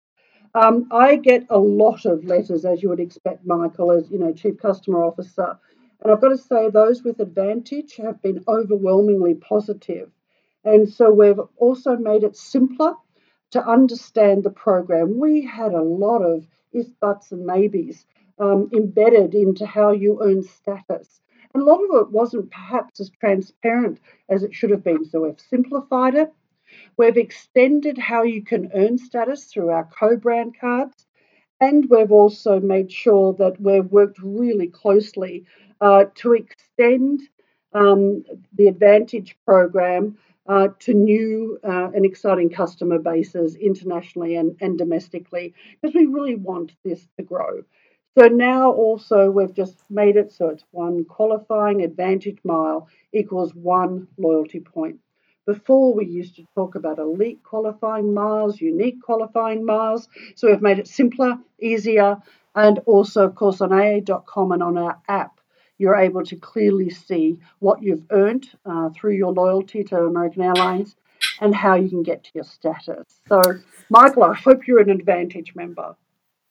Um, 0.54 0.88
I 0.92 1.18
get 1.18 1.46
a 1.50 1.60
lot 1.60 2.06
of 2.06 2.26
letters, 2.26 2.66
as 2.66 2.82
you 2.82 2.90
would 2.90 3.00
expect, 3.00 3.46
Michael, 3.46 3.92
as 3.92 4.10
you 4.10 4.18
know, 4.18 4.34
Chief 4.34 4.58
Customer 4.58 5.04
Officer, 5.04 5.58
and 6.02 6.12
I've 6.12 6.22
got 6.22 6.30
to 6.30 6.38
say 6.38 6.70
those 6.70 7.04
with 7.04 7.18
AAdvantage 7.18 7.98
have 8.04 8.22
been 8.22 8.44
overwhelmingly 8.48 9.36
positive. 9.36 10.12
And 10.68 10.90
so 10.90 11.14
we've 11.14 11.40
also 11.56 11.96
made 11.96 12.26
it 12.26 12.36
simpler 12.36 12.94
to 13.52 13.66
understand 13.66 14.44
the 14.44 14.50
program. 14.50 15.18
We 15.18 15.46
had 15.46 15.74
a 15.74 15.82
lot 15.82 16.22
of 16.22 16.46
if, 16.74 16.88
buts, 17.00 17.32
and 17.32 17.46
maybes 17.46 18.06
um, 18.38 18.70
embedded 18.74 19.34
into 19.34 19.66
how 19.66 19.92
you 19.92 20.20
earn 20.22 20.44
status. 20.44 21.22
And 21.54 21.64
a 21.64 21.66
lot 21.66 21.82
of 21.82 22.02
it 22.02 22.12
wasn't 22.12 22.52
perhaps 22.52 23.00
as 23.00 23.10
transparent 23.10 24.02
as 24.28 24.44
it 24.44 24.54
should 24.54 24.72
have 24.72 24.84
been. 24.84 25.06
So 25.06 25.22
we've 25.22 25.40
simplified 25.40 26.16
it. 26.16 26.34
We've 26.98 27.16
extended 27.16 27.98
how 27.98 28.24
you 28.24 28.44
can 28.44 28.70
earn 28.76 28.98
status 28.98 29.46
through 29.46 29.70
our 29.70 29.86
co 29.86 30.18
brand 30.18 30.60
cards. 30.60 31.06
And 31.62 31.90
we've 31.90 32.12
also 32.12 32.60
made 32.60 32.92
sure 32.92 33.34
that 33.36 33.62
we've 33.62 33.90
worked 33.90 34.20
really 34.22 34.68
closely 34.68 35.46
uh, 35.80 36.08
to 36.16 36.34
extend 36.34 37.22
um, 37.72 38.26
the 38.54 38.66
AAdvantage 38.66 39.36
program 39.46 40.18
uh, 40.48 40.70
to 40.80 40.94
new 40.94 41.60
uh, 41.64 41.90
and 41.94 42.06
exciting 42.06 42.50
customer 42.50 43.00
bases 43.00 43.56
internationally 43.56 44.36
and, 44.36 44.56
and 44.62 44.78
domestically 44.78 45.54
because 45.82 45.96
we 45.96 46.06
really 46.06 46.36
want 46.36 46.72
this 46.84 47.08
to 47.18 47.24
grow. 47.24 47.64
So 48.18 48.28
now 48.28 48.72
also 48.72 49.30
we've 49.30 49.54
just 49.54 49.78
made 49.90 50.16
it 50.18 50.32
so 50.32 50.50
it's 50.50 50.64
one 50.72 51.06
qualifying 51.06 51.84
advantage 51.84 52.40
mile 52.44 52.88
equals 53.14 53.54
one 53.54 54.08
loyalty 54.18 54.60
point. 54.60 55.00
Before 55.46 55.94
we 55.94 56.06
used 56.06 56.36
to 56.36 56.46
talk 56.56 56.76
about 56.76 57.00
elite 57.00 57.42
qualifying 57.44 58.14
miles, 58.14 58.60
unique 58.60 59.02
qualifying 59.02 59.64
miles. 59.66 60.10
So 60.36 60.50
we've 60.50 60.62
made 60.62 60.80
it 60.80 60.90
simpler, 60.90 61.38
easier, 61.60 62.18
and 62.54 62.80
also, 62.80 63.24
of 63.24 63.36
course, 63.36 63.62
on 63.62 63.72
AA.com 63.72 64.52
and 64.52 64.64
on 64.64 64.78
our 64.78 65.00
app, 65.08 65.37
you're 65.78 65.96
able 65.96 66.24
to 66.26 66.36
clearly 66.36 66.90
see 66.90 67.40
what 67.60 67.82
you've 67.82 68.06
earned 68.12 68.50
uh, 68.66 68.90
through 68.90 69.14
your 69.14 69.32
loyalty 69.32 69.84
to 69.86 69.98
American 69.98 70.42
Airlines 70.42 70.96
and 71.42 71.56
how 71.56 71.76
you 71.76 71.90
can 71.90 72.04
get 72.04 72.24
to 72.24 72.30
your 72.34 72.44
status. 72.44 73.06
So, 73.28 73.42
Michael, 73.90 74.24
I 74.24 74.34
hope 74.34 74.68
you're 74.68 74.80
an 74.80 74.88
AAdvantage 74.88 75.56
member. 75.56 75.96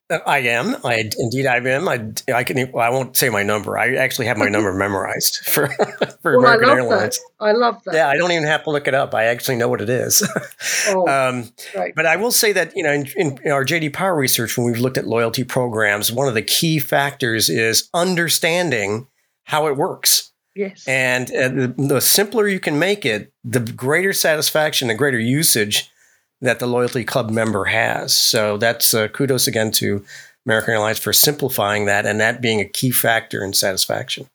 Uh, 0.09 0.21
I 0.25 0.39
am. 0.39 0.77
I 0.85 1.11
indeed 1.19 1.47
I 1.47 1.57
am. 1.57 1.89
I, 1.89 2.13
I 2.33 2.45
can. 2.45 2.71
Well, 2.71 2.85
I 2.85 2.91
won't 2.91 3.17
say 3.17 3.29
my 3.29 3.43
number. 3.43 3.77
I 3.77 3.97
actually 3.97 4.27
have 4.27 4.39
my 4.39 4.49
number 4.49 4.73
memorized 4.79 5.39
for 5.47 5.67
for 6.23 6.39
well, 6.39 6.47
American 6.47 6.69
I 6.69 6.73
Airlines. 6.75 7.19
That. 7.19 7.45
I 7.45 7.53
love 7.53 7.83
that. 7.85 7.95
Yeah, 7.95 8.09
I 8.09 8.17
don't 8.17 8.31
even 8.31 8.45
have 8.45 8.63
to 8.65 8.71
look 8.71 8.87
it 8.87 8.95
up. 8.95 9.15
I 9.15 9.25
actually 9.25 9.57
know 9.57 9.69
what 9.69 9.81
it 9.81 9.91
is. 9.91 10.23
oh, 10.89 11.09
um, 11.09 11.51
right. 11.75 11.93
But 11.97 12.07
I 12.07 12.17
will 12.17 12.31
say 12.31 12.53
that 12.53 12.77
you 12.77 12.85
know 12.85 12.93
in, 12.93 13.39
in 13.45 13.51
our 13.51 13.65
JD 13.65 13.93
Power 13.95 14.15
research, 14.15 14.57
when 14.57 14.67
we've 14.67 14.79
looked 14.79 14.97
at 14.97 15.09
loyalty 15.09 15.43
programs, 15.43 16.13
one 16.13 16.29
of 16.29 16.35
the 16.35 16.43
key 16.43 16.79
factors 16.79 17.49
is 17.49 17.89
understanding 17.93 19.09
how 19.47 19.67
it 19.67 19.77
works. 19.77 20.33
Yes. 20.55 20.87
And 20.87 21.31
uh, 21.31 21.49
the, 21.49 21.75
the 21.77 22.01
simpler 22.01 22.47
you 22.47 22.61
can 22.61 22.79
make 22.79 23.05
it, 23.05 23.33
the 23.45 23.61
greater 23.61 24.13
satisfaction, 24.13 24.89
the 24.89 24.95
greater 24.95 25.19
usage 25.19 25.91
that 26.41 26.59
the 26.59 26.67
loyalty 26.67 27.05
club 27.05 27.31
member 27.31 27.67
has. 27.67 28.17
So 28.17 28.57
that's 28.57 28.93
uh, 28.95 29.09
kudos 29.09 29.47
again 29.47 29.71
to 29.73 30.05
American 30.45 30.75
Airlines 30.75 30.99
for 30.99 31.13
simplifying 31.13 31.87
that 31.87 32.07
and 32.07 32.21
that 32.21 32.41
being 32.41 32.61
a 32.61 32.69
key 32.69 32.91
factor 32.91 33.45
in 33.45 33.53
satisfaction. 33.53 34.29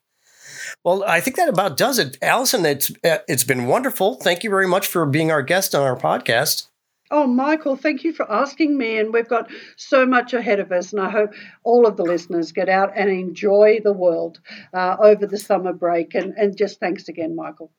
Well, 0.84 1.04
I 1.04 1.20
think 1.20 1.36
that 1.36 1.48
about 1.48 1.76
does 1.76 1.98
it. 1.98 2.18
Alison, 2.22 2.64
it's 2.64 2.90
uh, 3.04 3.18
it's 3.28 3.44
been 3.44 3.66
wonderful. 3.66 4.14
Thank 4.14 4.42
you 4.42 4.50
very 4.50 4.66
much 4.66 4.86
for 4.86 5.06
being 5.06 5.30
our 5.30 5.42
guest 5.42 5.74
on 5.74 5.82
our 5.82 5.96
podcast. 5.96 6.66
Oh, 7.12 7.26
Michael, 7.26 7.76
thank 7.76 8.04
you 8.04 8.14
for 8.14 8.30
asking 8.32 8.78
me. 8.78 8.98
And 8.98 9.12
we've 9.12 9.28
got 9.28 9.50
so 9.76 10.06
much 10.06 10.32
ahead 10.32 10.60
of 10.60 10.72
us. 10.72 10.94
And 10.94 11.02
I 11.02 11.10
hope 11.10 11.34
all 11.62 11.86
of 11.86 11.98
the 11.98 12.04
listeners 12.04 12.52
get 12.52 12.70
out 12.70 12.92
and 12.96 13.10
enjoy 13.10 13.80
the 13.84 13.92
world 13.92 14.40
uh, 14.72 14.96
over 14.98 15.26
the 15.26 15.38
summer 15.38 15.74
break. 15.74 16.14
And, 16.14 16.32
and 16.38 16.56
just 16.56 16.80
thanks 16.80 17.08
again, 17.08 17.36
Michael. 17.36 17.70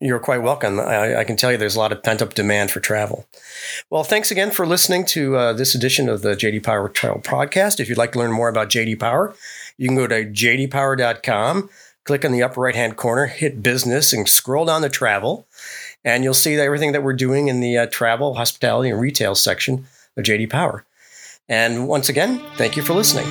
You're 0.00 0.18
quite 0.18 0.42
welcome. 0.42 0.80
I, 0.80 1.20
I, 1.20 1.24
can 1.24 1.36
tell 1.36 1.52
you 1.52 1.58
there's 1.58 1.76
a 1.76 1.78
lot 1.78 1.92
of 1.92 2.02
pent 2.02 2.20
up 2.20 2.34
demand 2.34 2.70
for 2.70 2.80
travel. 2.80 3.26
Well, 3.90 4.02
thanks 4.02 4.30
again 4.30 4.50
for 4.50 4.66
listening 4.66 5.06
to 5.06 5.36
uh, 5.36 5.52
this 5.52 5.74
edition 5.74 6.08
of 6.08 6.22
the 6.22 6.34
JD 6.34 6.62
Power 6.62 6.88
Travel 6.88 7.20
Podcast. 7.20 7.80
If 7.80 7.88
you'd 7.88 7.98
like 7.98 8.12
to 8.12 8.18
learn 8.18 8.32
more 8.32 8.48
about 8.48 8.70
JD 8.70 8.98
Power, 8.98 9.34
you 9.76 9.88
can 9.88 9.96
go 9.96 10.06
to 10.06 10.24
jdpower.com, 10.24 11.70
click 12.04 12.24
on 12.24 12.32
the 12.32 12.42
upper 12.42 12.60
right 12.62 12.74
hand 12.74 12.96
corner, 12.96 13.26
hit 13.26 13.62
business, 13.62 14.12
and 14.12 14.28
scroll 14.28 14.64
down 14.64 14.82
to 14.82 14.88
travel 14.88 15.46
and 16.04 16.22
you'll 16.22 16.34
see 16.34 16.54
everything 16.56 16.92
that 16.92 17.02
we're 17.02 17.14
doing 17.14 17.48
in 17.48 17.60
the 17.60 17.78
uh, 17.78 17.86
travel, 17.86 18.34
hospitality, 18.34 18.90
and 18.90 19.00
retail 19.00 19.34
section 19.34 19.86
of 20.16 20.24
JD 20.24 20.50
Power. 20.50 20.84
And 21.48 21.88
once 21.88 22.08
again, 22.08 22.40
thank 22.56 22.76
you 22.76 22.82
for 22.82 22.94
listening. 22.94 23.26